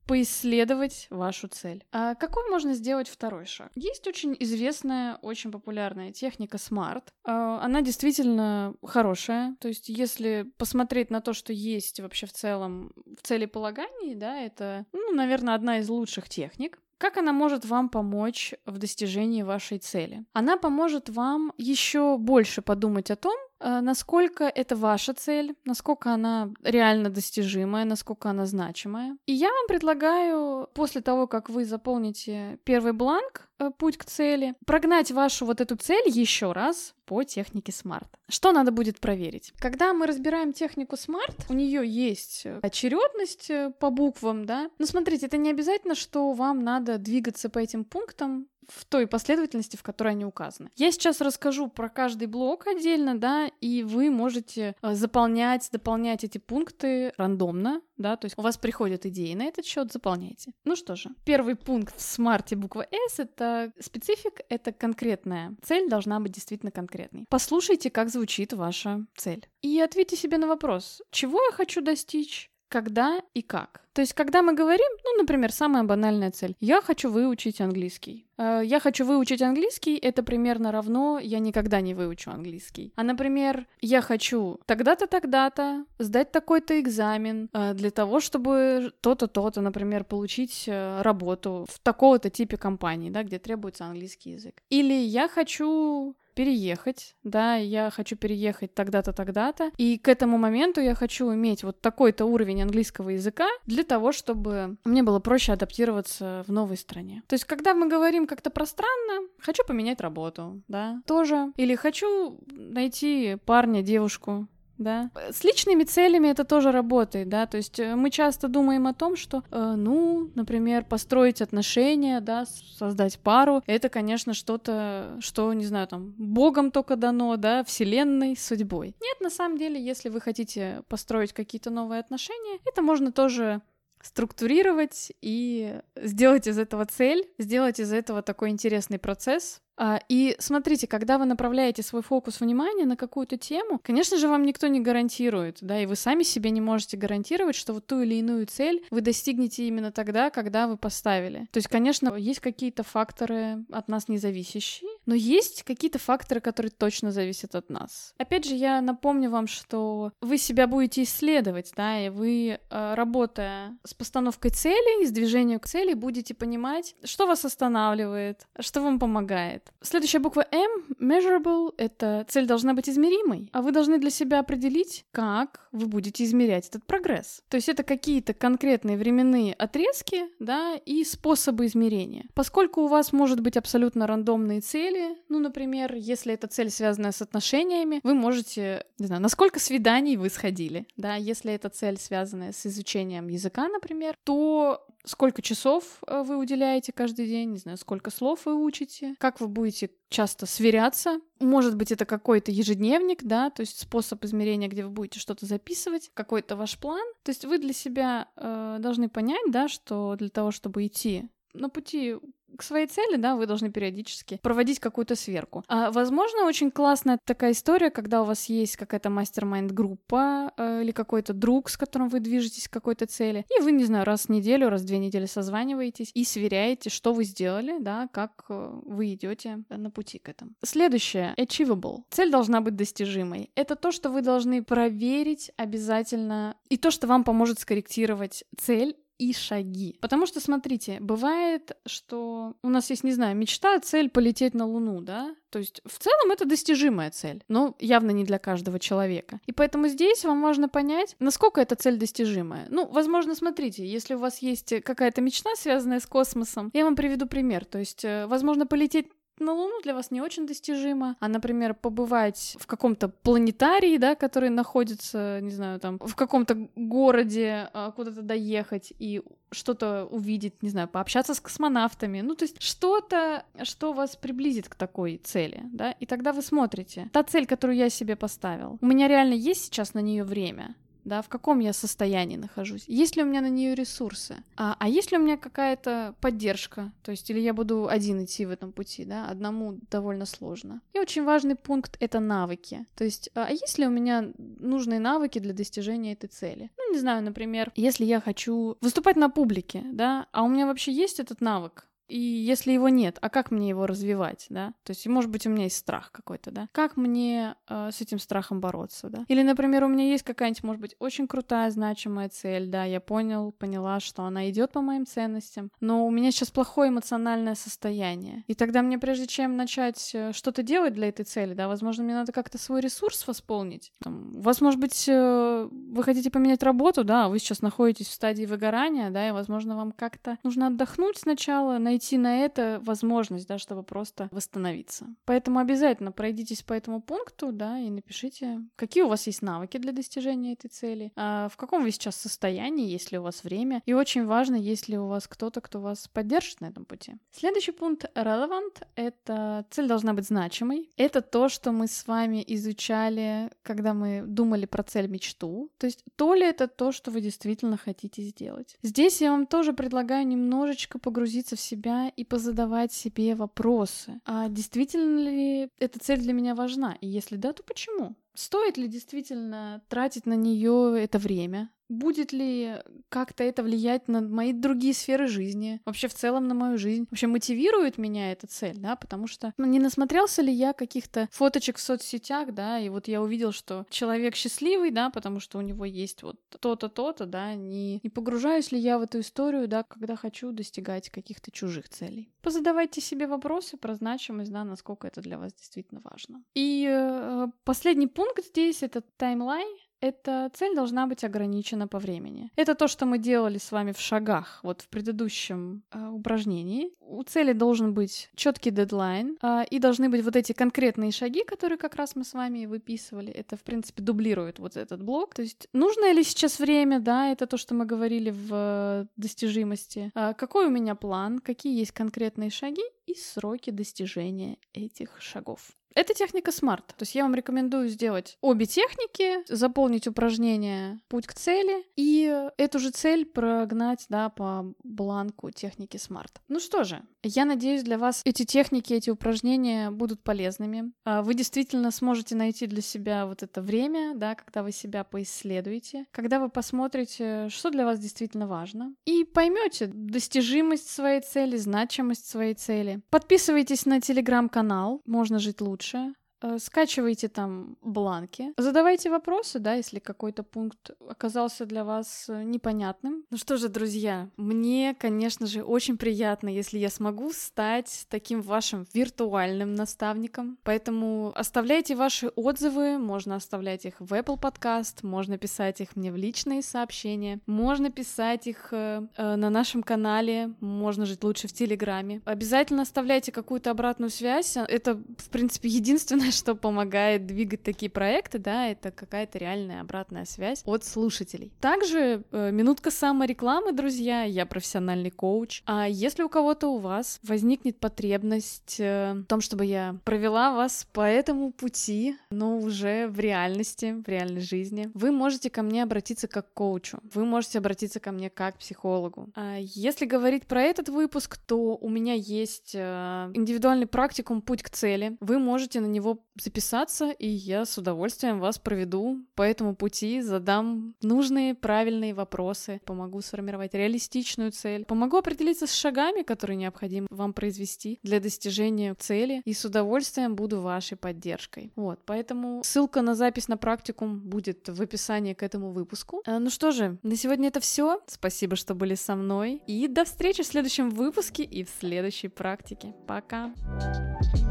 поисследовать 0.06 1.06
вашу 1.10 1.48
цель. 1.48 1.84
А 1.92 2.14
какой 2.14 2.48
можно 2.50 2.74
сделать 2.74 3.08
второй 3.08 3.46
шаг? 3.46 3.70
Есть 3.74 4.06
очень 4.06 4.37
известная, 4.38 5.16
очень 5.16 5.50
популярная 5.50 6.12
техника 6.12 6.56
SMART. 6.56 7.04
А, 7.24 7.60
она 7.62 7.82
действительно 7.82 8.74
хорошая. 8.82 9.56
То 9.60 9.68
есть, 9.68 9.88
если 9.88 10.50
посмотреть 10.56 11.10
на 11.10 11.20
то, 11.20 11.32
что 11.32 11.52
есть 11.52 12.00
вообще 12.00 12.26
в 12.26 12.32
целом 12.32 12.92
в 13.06 13.22
целеполагании, 13.22 14.14
да, 14.14 14.40
это, 14.40 14.87
ну, 14.92 15.12
наверное, 15.12 15.54
одна 15.54 15.78
из 15.78 15.88
лучших 15.88 16.28
техник. 16.28 16.78
Как 17.04 17.18
она 17.18 17.34
может 17.34 17.66
вам 17.66 17.90
помочь 17.90 18.54
в 18.64 18.78
достижении 18.78 19.42
вашей 19.42 19.76
цели? 19.76 20.24
Она 20.32 20.56
поможет 20.56 21.10
вам 21.10 21.52
еще 21.58 22.16
больше 22.16 22.62
подумать 22.62 23.10
о 23.10 23.16
том, 23.16 23.36
Э, 23.64 23.80
насколько 23.80 24.44
это 24.44 24.76
ваша 24.76 25.14
цель, 25.14 25.54
насколько 25.64 26.12
она 26.12 26.50
реально 26.62 27.08
достижимая, 27.08 27.84
насколько 27.84 28.30
она 28.30 28.46
значимая. 28.46 29.16
И 29.26 29.32
я 29.32 29.48
вам 29.48 29.66
предлагаю, 29.68 30.68
после 30.74 31.00
того, 31.00 31.26
как 31.26 31.48
вы 31.48 31.64
заполните 31.64 32.58
первый 32.64 32.92
бланк, 32.92 33.48
путь 33.78 33.96
к 33.96 34.04
цели, 34.04 34.54
прогнать 34.66 35.10
вашу 35.10 35.46
вот 35.46 35.60
эту 35.60 35.76
цель 35.76 36.08
еще 36.08 36.52
раз 36.52 36.94
по 37.04 37.22
технике 37.22 37.72
SMART. 37.72 38.08
Что 38.28 38.52
надо 38.52 38.72
будет 38.72 39.00
проверить? 39.00 39.52
Когда 39.58 39.92
мы 39.92 40.06
разбираем 40.06 40.52
технику 40.52 40.96
SMART, 40.96 41.46
у 41.48 41.54
нее 41.54 41.82
есть 41.86 42.46
очередность 42.62 43.50
э, 43.50 43.72
по 43.78 43.90
буквам, 43.90 44.46
да. 44.46 44.70
Но 44.78 44.86
смотрите, 44.86 45.26
это 45.26 45.36
не 45.36 45.50
обязательно, 45.50 45.94
что 45.94 46.32
вам 46.32 46.60
надо 46.64 46.98
двигаться 46.98 47.50
по 47.50 47.58
этим 47.58 47.84
пунктам 47.84 48.48
в 48.68 48.85
той 48.85 49.07
последовательности, 49.07 49.77
в 49.77 49.83
которой 49.83 50.11
они 50.11 50.24
указаны. 50.24 50.70
Я 50.77 50.90
сейчас 50.92 51.20
расскажу 51.20 51.68
про 51.68 51.88
каждый 51.88 52.27
блок 52.27 52.66
отдельно, 52.66 53.18
да, 53.18 53.48
и 53.61 53.83
вы 53.83 54.11
можете 54.11 54.74
э, 54.83 54.94
заполнять, 54.94 55.68
дополнять 55.70 56.24
эти 56.24 56.38
пункты 56.38 57.12
рандомно, 57.16 57.81
да, 57.96 58.16
то 58.16 58.27
есть 58.27 58.38
у 58.38 58.42
вас 58.42 58.57
приходят 58.57 59.07
идеи 59.07 59.35
на 59.35 59.44
этот 59.44 59.64
счет, 59.64 59.92
заполняйте. 59.92 60.53
Ну 60.64 60.77
что 60.77 60.96
же, 60.96 61.11
первый 61.24 61.55
пункт 61.55 61.96
в 61.96 62.03
смарте 62.03 62.57
буква 62.57 62.87
S— 63.09 63.18
это 63.18 63.72
специфик, 63.81 64.40
это 64.48 64.72
конкретная. 64.72 65.57
Цель 65.62 65.88
должна 65.88 66.20
быть 66.20 66.33
действительно 66.33 66.70
конкретной. 66.70 67.27
Послушайте, 67.29 67.90
как 67.90 68.09
звучит 68.09 68.53
ваша 68.53 69.07
цель. 69.16 69.48
И 69.62 69.81
ответьте 69.81 70.16
себе 70.16 70.38
на 70.38 70.46
вопрос, 70.46 71.03
чего 71.11 71.42
я 71.42 71.53
хочу 71.53 71.81
достичь, 71.81 72.50
когда 72.74 73.20
и 73.34 73.42
как. 73.42 73.84
То 73.92 74.02
есть, 74.02 74.14
когда 74.14 74.42
мы 74.42 74.54
говорим, 74.54 74.90
ну, 75.04 75.16
например, 75.18 75.52
самая 75.52 75.84
банальная 75.84 76.30
цель. 76.32 76.56
Я 76.60 76.80
хочу 76.80 77.08
выучить 77.08 77.60
английский. 77.60 78.26
Э, 78.38 78.62
я 78.64 78.80
хочу 78.80 79.04
выучить 79.04 79.42
английский, 79.42 79.96
это 79.96 80.24
примерно 80.24 80.72
равно 80.72 81.20
я 81.22 81.38
никогда 81.38 81.80
не 81.80 81.94
выучу 81.94 82.30
английский. 82.30 82.92
А, 82.96 83.04
например, 83.04 83.66
я 83.80 84.00
хочу 84.00 84.58
тогда-то, 84.66 85.06
тогда-то 85.06 85.84
сдать 85.98 86.32
такой-то 86.32 86.80
экзамен 86.80 87.48
э, 87.52 87.74
для 87.74 87.90
того, 87.90 88.18
чтобы 88.18 88.92
то-то, 89.00 89.28
то-то, 89.28 89.60
например, 89.60 90.02
получить 90.02 90.64
э, 90.66 91.02
работу 91.02 91.64
в 91.70 91.78
такого-то 91.78 92.30
типе 92.30 92.56
компании, 92.56 93.10
да, 93.10 93.22
где 93.22 93.38
требуется 93.38 93.84
английский 93.84 94.30
язык. 94.30 94.54
Или 94.70 94.94
я 94.94 95.28
хочу 95.28 96.16
переехать, 96.34 97.16
да, 97.22 97.56
я 97.56 97.90
хочу 97.90 98.16
переехать 98.16 98.74
тогда-то, 98.74 99.12
тогда-то, 99.12 99.70
и 99.76 99.98
к 99.98 100.08
этому 100.08 100.38
моменту 100.38 100.80
я 100.80 100.94
хочу 100.94 101.32
иметь 101.32 101.64
вот 101.64 101.80
такой-то 101.80 102.24
уровень 102.24 102.62
английского 102.62 103.10
языка 103.10 103.48
для 103.66 103.84
того, 103.84 104.12
чтобы 104.12 104.76
мне 104.84 105.02
было 105.02 105.20
проще 105.20 105.52
адаптироваться 105.52 106.44
в 106.46 106.52
новой 106.52 106.76
стране. 106.76 107.22
То 107.26 107.34
есть, 107.34 107.44
когда 107.44 107.74
мы 107.74 107.88
говорим 107.88 108.26
как-то 108.26 108.50
пространно, 108.50 109.28
хочу 109.38 109.64
поменять 109.64 110.00
работу, 110.00 110.62
да, 110.68 111.00
тоже, 111.06 111.52
или 111.56 111.74
хочу 111.74 112.38
найти 112.46 113.36
парня, 113.44 113.82
девушку, 113.82 114.48
да. 114.78 115.10
С 115.30 115.44
личными 115.44 115.84
целями 115.84 116.28
это 116.28 116.44
тоже 116.44 116.72
работает, 116.72 117.28
да, 117.28 117.46
то 117.46 117.56
есть 117.56 117.78
э, 117.78 117.94
мы 117.94 118.10
часто 118.10 118.48
думаем 118.48 118.87
о 118.87 118.94
том, 118.94 119.16
что, 119.16 119.42
э, 119.50 119.74
ну, 119.76 120.30
например, 120.34 120.84
построить 120.84 121.40
отношения, 121.40 122.20
да, 122.20 122.46
создать 122.46 123.18
пару, 123.18 123.62
это, 123.66 123.88
конечно, 123.88 124.34
что-то, 124.34 125.16
что, 125.20 125.52
не 125.52 125.64
знаю, 125.64 125.87
там, 125.87 126.14
Богом 126.18 126.70
только 126.70 126.96
дано, 126.96 127.37
да, 127.37 127.64
вселенной, 127.64 128.37
судьбой. 128.37 128.94
Нет, 129.00 129.20
на 129.20 129.30
самом 129.30 129.58
деле, 129.58 129.82
если 129.82 130.08
вы 130.08 130.20
хотите 130.20 130.82
построить 130.88 131.32
какие-то 131.32 131.70
новые 131.70 132.00
отношения, 132.00 132.58
это 132.64 132.82
можно 132.82 133.12
тоже 133.12 133.62
структурировать 134.04 135.12
и 135.22 135.80
сделать 135.96 136.46
из 136.46 136.58
этого 136.58 136.84
цель, 136.84 137.26
сделать 137.38 137.80
из 137.80 137.92
этого 137.92 138.22
такой 138.22 138.50
интересный 138.50 138.98
процесс, 138.98 139.60
а, 139.76 140.00
и 140.08 140.36
смотрите, 140.38 140.86
когда 140.86 141.18
вы 141.18 141.24
направляете 141.24 141.82
свой 141.82 142.02
фокус 142.02 142.40
внимания 142.40 142.84
на 142.84 142.96
какую-то 142.96 143.36
тему, 143.36 143.80
конечно 143.82 144.18
же, 144.18 144.28
вам 144.28 144.44
никто 144.44 144.68
не 144.68 144.80
гарантирует, 144.80 145.58
да, 145.60 145.80
и 145.80 145.86
вы 145.86 145.96
сами 145.96 146.22
себе 146.22 146.50
не 146.50 146.60
можете 146.60 146.96
гарантировать, 146.96 147.56
что 147.56 147.72
вот 147.72 147.86
ту 147.86 148.02
или 148.02 148.14
иную 148.16 148.46
цель 148.46 148.84
вы 148.90 149.00
достигнете 149.00 149.66
именно 149.66 149.90
тогда, 149.90 150.30
когда 150.30 150.68
вы 150.68 150.76
поставили. 150.76 151.48
То 151.50 151.58
есть, 151.58 151.68
конечно, 151.68 152.14
есть 152.16 152.40
какие-то 152.40 152.84
факторы 152.84 153.64
от 153.72 153.88
нас 153.88 154.08
независящие, 154.08 154.90
но 155.06 155.14
есть 155.14 155.62
какие-то 155.62 155.98
факторы, 155.98 156.40
которые 156.40 156.70
точно 156.70 157.12
зависят 157.12 157.54
от 157.54 157.70
нас. 157.70 158.14
Опять 158.18 158.44
же, 158.44 158.54
я 158.54 158.80
напомню 158.80 159.30
вам, 159.30 159.46
что 159.46 160.12
вы 160.20 160.38
себя 160.38 160.66
будете 160.66 161.02
исследовать, 161.02 161.72
да, 161.76 162.06
и 162.06 162.08
вы, 162.08 162.58
а, 162.70 162.94
работая 162.94 163.76
с 163.84 163.94
постановкой 163.94 164.50
цели, 164.50 165.06
с 165.06 165.10
движением 165.10 165.60
к 165.60 165.66
цели, 165.66 165.94
будете 165.94 166.34
понимать, 166.34 166.94
что 167.04 167.26
вас 167.26 167.44
останавливает, 167.44 168.46
что 168.60 168.80
вам 168.80 168.98
помогает. 168.98 169.72
Следующая 169.82 170.18
буква 170.18 170.46
M, 170.50 170.84
measurable, 171.00 171.74
это 171.76 172.24
цель 172.28 172.46
должна 172.46 172.74
быть 172.74 172.88
измеримой, 172.88 173.48
а 173.52 173.62
вы 173.62 173.72
должны 173.72 173.98
для 173.98 174.10
себя 174.10 174.40
определить, 174.40 175.04
как 175.10 175.68
вы 175.72 175.86
будете 175.86 176.24
измерять 176.24 176.68
этот 176.68 176.86
прогресс. 176.86 177.42
То 177.48 177.56
есть 177.56 177.68
это 177.68 177.82
какие-то 177.82 178.32
конкретные 178.32 178.96
временные 178.96 179.54
отрезки, 179.54 180.24
да, 180.38 180.76
и 180.76 181.04
способы 181.04 181.66
измерения. 181.66 182.26
Поскольку 182.34 182.82
у 182.82 182.86
вас 182.86 183.12
может 183.12 183.40
быть 183.40 183.56
абсолютно 183.56 184.06
рандомные 184.06 184.60
цели, 184.60 184.93
ну, 185.28 185.38
например, 185.38 185.94
если 185.94 186.35
эта 186.35 186.46
цель 186.46 186.70
связана 186.70 187.12
с 187.12 187.22
отношениями, 187.22 188.00
вы 188.02 188.14
можете, 188.14 188.87
не 188.98 189.07
знаю, 189.07 189.22
насколько 189.22 189.59
свиданий 189.61 190.16
вы 190.16 190.30
сходили, 190.30 190.87
да, 190.96 191.16
если 191.16 191.52
эта 191.52 191.68
цель 191.68 191.98
связана 191.98 192.52
с 192.52 192.66
изучением 192.66 193.28
языка, 193.28 193.68
например, 193.68 194.16
то 194.24 194.87
сколько 195.04 195.42
часов 195.42 196.00
э, 196.07 196.22
вы 196.22 196.37
уделяете 196.37 196.92
каждый 196.92 197.26
день, 197.26 197.50
не 197.50 197.59
знаю, 197.59 197.78
сколько 197.78 198.11
слов 198.11 198.46
вы 198.46 198.54
учите, 198.54 199.14
как 199.18 199.40
вы 199.40 199.48
будете 199.48 199.90
часто 200.09 200.46
сверяться. 200.46 201.20
Может 201.40 201.76
быть, 201.76 201.92
это 201.92 202.07
какой-то 202.07 202.50
ежедневник, 202.50 203.22
да, 203.22 203.50
то 203.50 203.61
есть 203.61 203.80
способ 203.80 204.24
измерения, 204.24 204.68
где 204.68 204.85
вы 204.85 204.90
будете 204.90 205.20
что-то 205.20 205.46
записывать, 205.46 206.11
какой-то 206.14 206.57
ваш 206.57 206.78
план. 206.78 207.04
То 207.22 207.30
есть 207.30 207.44
вы 207.44 207.59
для 207.59 207.72
себя 207.72 208.28
э, 208.37 208.76
должны 208.80 209.09
понять, 209.09 209.50
да, 209.50 209.68
что 209.68 210.16
для 210.16 210.30
того, 210.30 210.50
чтобы 210.50 210.87
идти 210.87 211.28
на 211.54 211.68
пути 211.68 212.16
к 212.56 212.62
своей 212.62 212.86
цели, 212.86 213.16
да, 213.16 213.36
вы 213.36 213.46
должны 213.46 213.70
периодически 213.70 214.38
проводить 214.42 214.80
какую-то 214.80 215.16
сверку. 215.16 215.64
А, 215.68 215.90
возможно, 215.90 216.44
очень 216.44 216.70
классная 216.70 217.18
такая 217.24 217.52
история, 217.52 217.90
когда 217.90 218.22
у 218.22 218.24
вас 218.24 218.46
есть 218.46 218.76
какая-то 218.76 219.10
мастер-майнд-группа 219.10 220.52
э, 220.56 220.82
или 220.82 220.92
какой-то 220.92 221.32
друг, 221.32 221.68
с 221.68 221.76
которым 221.76 222.08
вы 222.08 222.20
движетесь 222.20 222.68
к 222.68 222.72
какой-то 222.72 223.06
цели, 223.06 223.44
и 223.58 223.62
вы, 223.62 223.72
не 223.72 223.84
знаю, 223.84 224.04
раз 224.04 224.26
в 224.26 224.28
неделю, 224.28 224.68
раз 224.68 224.82
в 224.82 224.86
две 224.86 224.98
недели 224.98 225.26
созваниваетесь 225.26 226.10
и 226.14 226.24
сверяете, 226.24 226.90
что 226.90 227.12
вы 227.12 227.24
сделали, 227.24 227.78
да, 227.80 228.08
как 228.12 228.44
э, 228.48 228.80
вы 228.84 229.14
идете 229.14 229.64
на 229.68 229.90
пути 229.90 230.18
к 230.18 230.28
этому. 230.28 230.52
Следующее— 230.62 231.34
achievable. 231.36 232.02
Цель 232.10 232.30
должна 232.30 232.60
быть 232.60 232.76
достижимой. 232.76 233.50
Это 233.54 233.76
то, 233.76 233.92
что 233.92 234.10
вы 234.10 234.22
должны 234.22 234.62
проверить 234.62 235.50
обязательно, 235.56 236.56
и 236.68 236.76
то, 236.76 236.90
что 236.90 237.06
вам 237.06 237.24
поможет 237.24 237.58
скорректировать 237.58 238.44
цель 238.56 238.96
и 239.18 239.33
шаги. 239.33 239.96
Потому 240.00 240.27
что, 240.27 240.40
смотрите, 240.40 240.98
бывает, 241.00 241.77
что 241.87 242.55
у 242.62 242.68
нас 242.68 242.90
есть, 242.90 243.05
не 243.05 243.12
знаю, 243.12 243.37
мечта, 243.37 243.79
цель 243.81 244.11
полететь 244.11 244.55
на 244.55 244.66
Луну, 244.66 245.00
да? 245.00 245.35
То 245.50 245.61
есть 245.61 245.81
в 245.85 245.98
целом 245.98 246.33
это 246.33 246.46
достижимая 246.46 247.11
цель, 247.11 247.44
но 247.48 247.77
явно 247.79 248.11
не 248.11 248.24
для 248.24 248.38
каждого 248.38 248.81
человека. 248.81 249.40
И 249.46 249.53
поэтому 249.53 249.87
здесь 249.88 250.24
вам 250.24 250.42
важно 250.42 250.68
понять, 250.68 251.14
насколько 251.20 251.61
эта 251.61 251.77
цель 251.77 251.96
достижимая. 251.96 252.66
Ну, 252.70 252.87
возможно, 252.87 253.35
смотрите, 253.35 253.87
если 253.87 254.14
у 254.14 254.18
вас 254.18 254.38
есть 254.38 254.83
какая-то 254.83 255.20
мечта, 255.20 255.55
связанная 255.57 256.00
с 256.00 256.07
космосом, 256.07 256.70
я 256.74 256.85
вам 256.85 256.96
приведу 256.96 257.27
пример. 257.27 257.64
То 257.64 257.79
есть, 257.79 258.05
э, 258.05 258.27
возможно, 258.27 258.66
полететь 258.66 259.07
на 259.38 259.52
Луну 259.52 259.80
для 259.82 259.94
вас 259.94 260.10
не 260.10 260.20
очень 260.20 260.46
достижимо, 260.46 261.16
а, 261.20 261.28
например, 261.28 261.74
побывать 261.74 262.56
в 262.58 262.66
каком-то 262.66 263.08
планетарии, 263.08 263.96
да, 263.96 264.14
который 264.14 264.50
находится, 264.50 265.40
не 265.40 265.50
знаю, 265.50 265.80
там, 265.80 265.98
в 265.98 266.14
каком-то 266.14 266.68
городе, 266.76 267.68
а, 267.72 267.90
куда-то 267.92 268.22
доехать 268.22 268.92
и 268.98 269.22
что-то 269.50 270.06
увидеть, 270.06 270.62
не 270.62 270.68
знаю, 270.68 270.88
пообщаться 270.88 271.34
с 271.34 271.40
космонавтами, 271.40 272.20
ну, 272.20 272.34
то 272.34 272.44
есть 272.44 272.60
что-то, 272.60 273.44
что 273.62 273.92
вас 273.92 274.16
приблизит 274.16 274.68
к 274.68 274.74
такой 274.74 275.18
цели, 275.18 275.62
да, 275.72 275.92
и 275.92 276.06
тогда 276.06 276.32
вы 276.32 276.42
смотрите, 276.42 277.08
та 277.12 277.22
цель, 277.22 277.46
которую 277.46 277.76
я 277.76 277.90
себе 277.90 278.16
поставил, 278.16 278.78
у 278.80 278.86
меня 278.86 279.08
реально 279.08 279.34
есть 279.34 279.64
сейчас 279.64 279.94
на 279.94 280.00
нее 280.00 280.24
время, 280.24 280.74
да, 281.04 281.22
в 281.22 281.28
каком 281.28 281.60
я 281.60 281.72
состоянии 281.72 282.36
нахожусь, 282.36 282.84
есть 282.86 283.16
ли 283.16 283.22
у 283.22 283.26
меня 283.26 283.40
на 283.40 283.48
нее 283.48 283.74
ресурсы, 283.74 284.36
а, 284.56 284.76
а 284.78 284.88
есть 284.88 285.12
ли 285.12 285.18
у 285.18 285.20
меня 285.20 285.36
какая-то 285.36 286.14
поддержка, 286.20 286.92
то 287.02 287.10
есть 287.10 287.30
или 287.30 287.40
я 287.40 287.54
буду 287.54 287.88
один 287.88 288.24
идти 288.24 288.46
в 288.46 288.50
этом 288.50 288.72
пути, 288.72 289.04
да, 289.04 289.28
одному 289.28 289.78
довольно 289.90 290.26
сложно. 290.26 290.80
И 290.92 290.98
очень 290.98 291.24
важный 291.24 291.54
пункт— 291.56 291.96
это 292.00 292.20
навыки, 292.20 292.86
то 292.96 293.04
есть 293.04 293.30
а, 293.34 293.44
а 293.44 293.50
есть 293.50 293.78
ли 293.78 293.86
у 293.86 293.90
меня 293.90 294.32
нужные 294.36 295.00
навыки 295.00 295.38
для 295.38 295.52
достижения 295.52 296.12
этой 296.12 296.28
цели? 296.28 296.70
Ну, 296.76 296.92
не 296.92 296.98
знаю, 296.98 297.22
например, 297.22 297.72
если 297.76 298.04
я 298.04 298.20
хочу 298.20 298.76
выступать 298.80 299.16
на 299.16 299.30
публике, 299.30 299.82
да, 299.92 300.26
а 300.32 300.42
у 300.42 300.48
меня 300.48 300.66
вообще 300.66 300.92
есть 300.92 301.20
этот 301.20 301.40
навык, 301.40 301.86
и 302.08 302.18
если 302.18 302.72
его 302.72 302.88
нет, 302.88 303.18
а 303.20 303.30
как 303.30 303.50
мне 303.50 303.70
его 303.70 303.86
развивать, 303.86 304.46
да? 304.50 304.74
То 304.84 304.90
есть, 304.90 305.06
может 305.06 305.30
быть, 305.30 305.46
у 305.46 305.50
меня 305.50 305.64
есть 305.64 305.76
страх 305.76 306.12
какой-то, 306.12 306.50
да? 306.50 306.68
Как 306.72 306.96
мне 306.96 307.54
э, 307.68 307.90
с 307.92 308.00
этим 308.00 308.18
страхом 308.18 308.60
бороться, 308.60 309.08
да? 309.08 309.24
Или, 309.28 309.42
например, 309.42 309.84
у 309.84 309.88
меня 309.88 310.04
есть 310.04 310.22
какая-нибудь, 310.22 310.62
может 310.62 310.80
быть, 310.80 310.96
очень 310.98 311.26
крутая, 311.26 311.70
значимая 311.70 312.28
цель, 312.28 312.68
да? 312.68 312.84
Я 312.84 313.00
понял, 313.00 313.52
поняла, 313.52 314.00
что 314.00 314.24
она 314.24 314.48
идет 314.50 314.72
по 314.72 314.80
моим 314.80 315.06
ценностям, 315.06 315.70
но 315.80 316.06
у 316.06 316.10
меня 316.10 316.30
сейчас 316.30 316.50
плохое 316.50 316.90
эмоциональное 316.90 317.54
состояние. 317.54 318.44
И 318.46 318.54
тогда 318.54 318.82
мне, 318.82 318.98
прежде 318.98 319.26
чем 319.26 319.56
начать 319.56 320.10
э, 320.14 320.32
что-то 320.32 320.62
делать 320.62 320.92
для 320.94 321.08
этой 321.08 321.24
цели, 321.24 321.54
да, 321.54 321.68
возможно, 321.68 322.04
мне 322.04 322.14
надо 322.14 322.32
как-то 322.32 322.58
свой 322.58 322.80
ресурс 322.80 323.26
восполнить. 323.26 323.92
Там, 324.02 324.36
у 324.36 324.40
вас, 324.40 324.60
может 324.60 324.78
быть, 324.78 325.08
э, 325.08 325.68
вы 325.70 326.02
хотите 326.02 326.30
поменять 326.30 326.62
работу, 326.62 327.02
да, 327.02 327.28
вы 327.28 327.38
сейчас 327.38 327.62
находитесь 327.62 328.08
в 328.08 328.12
стадии 328.12 328.44
выгорания, 328.44 329.10
да, 329.10 329.28
и, 329.28 329.32
возможно, 329.32 329.76
вам 329.76 329.92
как-то 329.92 330.38
нужно 330.42 330.66
отдохнуть 330.68 331.16
сначала, 331.16 331.78
найти 331.78 331.93
найти 331.94 332.18
на 332.18 332.38
это 332.40 332.80
возможность, 332.83 333.46
да, 333.46 333.59
чтобы 333.59 333.85
просто 333.85 334.28
восстановиться. 334.33 335.07
Поэтому 335.24 335.61
обязательно 335.61 336.11
пройдитесь 336.11 336.62
по 336.62 336.72
этому 336.72 337.00
пункту, 337.00 337.52
да, 337.52 337.78
и 337.78 337.88
напишите, 337.88 338.61
какие 338.74 339.04
у 339.04 339.09
вас 339.09 339.26
есть 339.28 339.42
навыки 339.42 339.78
для 339.78 339.92
достижения 339.92 340.54
этой 340.54 340.68
цели, 340.68 341.12
а 341.14 341.48
в 341.48 341.57
каком 341.57 341.85
вы 341.85 341.92
сейчас 341.92 342.16
состоянии, 342.16 342.90
есть 342.90 343.12
ли 343.12 343.18
у 343.18 343.22
вас 343.22 343.44
время, 343.44 343.80
и 343.87 343.92
очень 343.92 344.26
важно, 344.26 344.57
есть 344.57 344.88
ли 344.88 344.98
у 344.98 345.07
вас 345.07 345.28
кто-то, 345.28 345.61
кто 345.61 345.80
вас 345.80 346.09
поддержит 346.09 346.61
на 346.61 346.66
этом 346.66 346.85
пути. 346.85 347.14
Следующий 347.30 347.72
пункт 347.72 348.07
relevant— 348.16 348.83
это 348.96 349.64
цель 349.70 349.87
должна 349.87 350.14
быть 350.14 350.26
значимой. 350.26 350.90
Это 350.96 351.22
то, 351.22 351.48
что 351.48 351.70
мы 351.70 351.87
с 351.87 352.09
вами 352.09 352.42
изучали, 352.48 353.50
когда 353.62 353.94
мы 353.94 354.24
думали 354.26 354.66
про 354.66 354.83
цель 354.83 355.07
мечту. 355.07 355.70
То 355.78 355.87
есть 355.87 356.04
то 356.16 356.35
ли 356.35 356.44
это 356.44 356.66
то, 356.66 356.90
что 356.90 357.12
вы 357.12 357.20
действительно 357.20 357.76
хотите 357.76 358.22
сделать. 358.22 358.76
Здесь 358.83 359.20
я 359.20 359.30
вам 359.30 359.46
тоже 359.46 359.72
предлагаю 359.72 360.26
немножечко 360.26 360.98
погрузиться 360.98 361.54
в 361.54 361.61
себя 361.61 361.83
себя 361.84 362.08
и 362.16 362.24
позадавать 362.24 362.92
себе 362.92 363.34
вопросы. 363.34 364.20
А 364.24 364.48
действительно 364.48 365.20
ли 365.20 365.70
эта 365.78 365.98
цель 365.98 366.20
для 366.20 366.32
меня 366.32 366.54
важна? 366.54 366.96
И 367.00 367.06
если 367.06 367.36
да, 367.36 367.52
то 367.52 367.62
почему? 367.62 368.16
Стоит 368.34 368.76
ли 368.76 368.88
действительно 368.88 369.82
тратить 369.88 370.26
на 370.26 370.34
нее 370.34 371.02
это 371.02 371.18
время? 371.18 371.70
Будет 371.88 372.32
ли 372.32 372.76
как-то 373.10 373.44
это 373.44 373.62
влиять 373.62 374.08
на 374.08 374.22
мои 374.22 374.52
другие 374.52 374.94
сферы 374.94 375.28
жизни? 375.28 375.80
Вообще 375.84 376.08
в 376.08 376.14
целом 376.14 376.48
на 376.48 376.54
мою 376.54 376.78
жизнь? 376.78 377.06
Вообще 377.10 377.26
мотивирует 377.26 377.98
меня 377.98 378.32
эта 378.32 378.46
цель, 378.46 378.78
да? 378.78 378.96
Потому 378.96 379.26
что 379.26 379.52
не 379.58 379.78
насмотрелся 379.78 380.40
ли 380.40 380.52
я 380.52 380.72
каких-то 380.72 381.28
фоточек 381.30 381.76
в 381.76 381.80
соцсетях, 381.80 382.54
да, 382.54 382.78
и 382.78 382.88
вот 382.88 383.06
я 383.06 383.20
увидел, 383.20 383.52
что 383.52 383.86
человек 383.90 384.34
счастливый, 384.34 384.90
да, 384.90 385.10
потому 385.10 385.40
что 385.40 385.58
у 385.58 385.60
него 385.60 385.84
есть 385.84 386.22
вот 386.22 386.40
то-то, 386.48 386.88
то-то, 386.88 387.26
да, 387.26 387.54
не, 387.54 388.00
не 388.02 388.10
погружаюсь 388.10 388.72
ли 388.72 388.78
я 388.78 388.98
в 388.98 389.02
эту 389.02 389.20
историю, 389.20 389.68
да, 389.68 389.82
когда 389.82 390.16
хочу 390.16 390.52
достигать 390.52 391.10
каких-то 391.10 391.50
чужих 391.50 391.90
целей. 391.90 392.32
Позадавайте 392.40 393.00
себе 393.00 393.26
вопросы 393.26 393.76
про 393.76 393.94
значимость, 393.94 394.52
да, 394.52 394.64
насколько 394.64 395.06
это 395.06 395.20
для 395.20 395.38
вас 395.38 395.52
действительно 395.52 396.00
важно. 396.02 396.42
И 396.54 396.88
э, 396.90 397.46
последний 397.64 398.06
пункт 398.06 398.23
здесь— 398.38 398.82
это 398.82 399.02
таймлайн, 399.16 399.68
эта 400.04 400.50
цель 400.52 400.74
должна 400.74 401.06
быть 401.06 401.24
ограничена 401.24 401.88
по 401.88 401.98
времени. 401.98 402.50
Это 402.56 402.74
то, 402.74 402.88
что 402.88 403.06
мы 403.06 403.18
делали 403.18 403.56
с 403.56 403.72
вами 403.72 403.92
в 403.92 404.00
шагах, 404.00 404.60
вот 404.62 404.82
в 404.82 404.88
предыдущем 404.88 405.82
э, 405.90 406.08
упражнении. 406.08 406.90
У 407.00 407.22
цели 407.22 407.54
должен 407.54 407.94
быть 407.94 408.28
четкий 408.34 408.70
дедлайн, 408.70 409.38
э, 409.42 409.64
и 409.70 409.78
должны 409.78 410.10
быть 410.10 410.22
вот 410.22 410.37
эти 410.37 410.52
конкретные 410.52 411.10
шаги, 411.10 411.42
которые 411.44 411.78
как 411.78 411.94
раз 411.94 412.16
мы 412.16 412.24
с 412.24 412.34
вами 412.34 412.66
выписывали. 412.66 413.32
Это, 413.32 413.56
в 413.56 413.62
принципе, 413.62 414.02
дублирует 414.02 414.58
вот 414.58 414.76
этот 414.76 415.02
блок. 415.02 415.34
То 415.34 415.42
есть, 415.42 415.68
нужно 415.72 416.12
ли 416.12 416.22
сейчас 416.22 416.58
время, 416.58 417.00
да, 417.00 417.32
это 417.32 417.46
то, 417.46 417.56
что 417.56 417.74
мы 417.74 417.87
говорили 417.87 418.30
в 418.30 418.50
э, 418.52 419.06
достижимости. 419.16 420.12
Э, 420.14 420.34
какой 420.34 420.66
у 420.66 420.70
меня 420.70 420.94
план, 420.94 421.38
какие 421.38 421.78
есть 421.78 421.92
конкретные 421.92 422.50
шаги 422.50 422.84
и 423.06 423.14
сроки 423.14 423.70
достижения 423.70 424.58
этих 424.74 425.20
шагов. 425.22 425.70
Это 425.94 426.12
техника 426.12 426.50
SMART. 426.50 426.83
То 426.88 427.02
есть 427.02 427.14
я 427.14 427.22
вам 427.22 427.35
рекомендую 427.35 427.88
сделать 427.88 428.37
обе 428.40 428.66
техники, 428.66 429.44
заполнить 429.52 430.09
упражнение 430.09 430.98
«Путь 431.09 431.26
к 431.26 431.35
цели» 431.35 431.85
и 431.94 432.50
эту 432.57 432.80
же 432.80 432.90
цель 432.90 433.24
прогнать 433.24 434.07
да, 434.09 434.28
по 434.28 434.74
бланку 434.83 435.50
техники 435.50 435.96
SMART. 435.96 436.40
Ну 436.48 436.59
что 436.59 436.83
же, 436.83 437.02
я 437.22 437.44
надеюсь, 437.44 437.85
для 437.85 437.96
вас 437.96 438.22
эти 438.24 438.44
техники, 438.44 438.92
эти 438.92 439.11
упражнения 439.11 439.90
будут 439.92 440.22
полезными. 440.22 440.92
А 441.04 441.22
вы 441.22 441.35
действительно 441.35 441.92
сможете 441.92 442.35
найти 442.35 442.66
для 442.66 442.83
себя 442.83 443.26
вот 443.26 443.44
это 443.44 443.62
время, 443.62 444.14
да, 444.16 444.35
когда 444.35 444.64
вы 444.64 444.72
себя 444.72 445.04
поисследуете, 445.04 446.07
когда 446.11 446.40
вы 446.40 446.48
посмотрите, 446.48 447.48
что 447.50 447.70
для 447.70 447.85
вас 447.85 448.00
действительно 448.00 448.48
важно, 448.48 448.94
и 449.04 449.24
поймете 449.24 449.87
достижимость 449.87 450.90
своей 450.90 451.20
цели, 451.20 451.57
значимость 451.57 452.28
своей 452.28 452.54
цели. 452.54 453.00
Подписывайтесь 453.11 453.87
на 453.87 454.00
телеграм-канал 454.00 455.00
«Можно 455.07 455.38
жить 455.38 455.61
лучше», 455.61 455.83
лучше. 455.84 456.14
Э, 456.44 456.59
скачивайте 456.59 457.28
там 457.28 457.76
бланки, 457.80 458.52
задавайте 458.59 459.09
вопросы, 459.09 459.59
да, 459.59 459.74
если 459.74 459.98
какой-то 459.98 460.42
пункт 460.42 460.90
оказался 461.09 461.64
для 461.64 461.85
вас 461.85 462.26
э, 462.28 462.42
непонятным. 462.42 463.24
Ну 463.30 463.38
что 463.38 463.57
же, 463.57 463.68
друзья, 463.68 464.28
мне, 464.37 464.94
конечно 464.98 465.46
же, 465.46 465.62
очень 465.62 465.96
приятно, 465.96 466.50
если 466.50 466.78
я 466.78 466.90
смогу 466.90 467.33
стать 467.33 468.07
таким 468.11 468.42
вашим 468.42 468.87
виртуальным 468.92 469.74
наставником. 469.74 470.59
Поэтому 470.64 471.33
оставляйте 471.35 471.96
ваши 471.96 472.28
отзывы, 472.28 472.98
можно 472.98 473.37
оставлять 473.37 473.87
их 473.87 473.94
в 473.98 474.12
Apple 474.12 474.38
Podcast, 474.38 474.98
можно 475.00 475.38
писать 475.38 475.80
их 475.80 475.96
мне 475.96 476.12
в 476.12 476.16
личные 476.16 476.61
сообщения, 476.61 477.40
можно 477.46 477.90
писать 477.90 478.46
их 478.46 478.68
э, 478.72 479.07
э, 479.16 479.37
на 479.37 479.48
нашем 479.48 479.83
канале, 479.83 480.52
можно 480.61 481.07
жить 481.07 481.24
лучше 481.24 481.48
в 481.48 481.54
Телеграме. 481.54 482.20
Обязательно 482.26 482.83
оставляйте 482.83 483.33
какую-то 483.33 483.70
обратную 483.70 484.11
связь. 484.11 484.59
Это, 484.59 485.00
в 485.16 485.30
принципе, 485.30 485.68
единственное, 485.80 486.33
что 486.34 486.54
помогает 486.54 487.26
двигать 487.26 487.62
такие 487.62 487.90
проекты, 487.90 488.38
да, 488.38 488.68
это 488.68 488.90
какая-то 488.90 489.38
реальная 489.38 489.80
обратная 489.80 490.24
связь 490.24 490.62
от 490.64 490.84
слушателей. 490.84 491.52
Также 491.60 492.24
э, 492.30 492.50
минутка 492.50 492.90
саморекламы, 492.90 493.72
друзья, 493.72 494.22
я 494.22 494.46
профессиональный 494.46 495.10
коуч. 495.10 495.62
А 495.66 495.88
если 495.88 496.22
у 496.22 496.28
кого-то 496.28 496.68
у 496.68 496.78
вас 496.78 497.20
возникнет 497.22 497.78
потребность 497.78 498.76
э, 498.78 499.14
в 499.14 499.24
том, 499.24 499.40
чтобы 499.40 499.64
я 499.64 499.96
провела 500.04 500.54
вас 500.54 500.86
по 500.92 501.02
этому 501.02 501.52
пути, 501.52 502.16
но 502.30 502.58
уже 502.58 503.08
в 503.08 503.18
реальности, 503.18 504.02
в 504.04 504.08
реальной 504.08 504.40
жизни, 504.40 504.90
вы 504.94 505.10
можете 505.10 505.50
ко 505.50 505.62
мне 505.62 505.82
обратиться 505.82 506.28
как 506.28 506.50
к 506.50 506.54
коучу, 506.54 506.98
вы 507.14 507.24
можете 507.24 507.58
обратиться 507.58 508.00
ко 508.00 508.12
мне 508.12 508.30
как 508.30 508.56
к 508.56 508.58
психологу. 508.58 509.30
А 509.34 509.56
если 509.58 510.06
говорить 510.06 510.46
про 510.46 510.62
этот 510.62 510.88
выпуск, 510.88 511.38
то 511.38 511.76
у 511.76 511.88
меня 511.88 512.14
есть 512.14 512.72
э, 512.74 513.30
индивидуальный 513.34 513.86
практикум 513.86 514.42
«Путь 514.42 514.62
к 514.62 514.70
цели». 514.70 515.16
Вы 515.20 515.38
можете 515.38 515.80
на 515.80 515.86
него 515.86 516.13
записаться, 516.40 517.11
и 517.11 517.29
я 517.29 517.64
с 517.64 517.79
удовольствием 517.79 518.40
вас 518.40 518.59
проведу 518.59 519.18
по 519.35 519.42
этому 519.42 519.74
пути, 519.74 520.20
задам 520.20 520.94
нужные, 521.03 521.55
правильные 521.55 522.14
вопросы, 522.14 522.81
помогу 522.85 523.20
сформировать 523.20 523.74
реалистичную 523.74 524.53
цель, 524.53 524.85
помогу 524.85 525.16
определиться 525.16 525.66
с 525.66 525.72
шагами, 525.72 526.22
которые 526.22 526.57
необходимо 526.57 527.07
вам 527.11 527.33
произвести 527.33 528.00
для 528.03 528.20
достижения 528.20 528.94
цели, 528.94 529.42
и 529.44 529.53
с 529.53 529.64
удовольствием 529.64 530.35
буду 530.35 530.61
вашей 530.61 530.96
поддержкой. 530.96 531.72
Вот, 531.77 532.00
поэтому 532.05 532.62
ссылка 532.64 533.03
на 533.03 533.14
запись 533.14 533.48
на 533.48 533.57
практикум 533.57 534.20
будет 534.20 534.68
в 534.68 534.83
описании 534.83 535.35
к 535.35 535.42
этому 535.42 535.72
выпуску. 535.72 536.22
А, 536.27 536.38
ну 536.38 536.50
что 536.50 536.72
же, 536.72 536.98
на 537.03 537.16
сегодня 537.16 537.48
это 537.48 537.61
все. 537.61 538.00
Спасибо, 538.07 538.57
что 538.57 538.74
были 538.74 538.94
со 538.94 539.14
мной, 539.14 539.62
и 539.66 539.87
до 539.88 540.05
встречи 540.05 540.42
в 540.42 540.46
следующем 540.46 540.90
выпуске 540.90 541.44
и 541.44 541.64
в 541.64 541.70
следующей 541.81 542.29
практике. 542.29 542.94
Пока! 543.07 543.53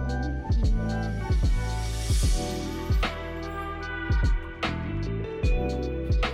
thank 0.04 1.44
you 1.44 1.53
Thank 5.44 6.26
you. 6.26 6.33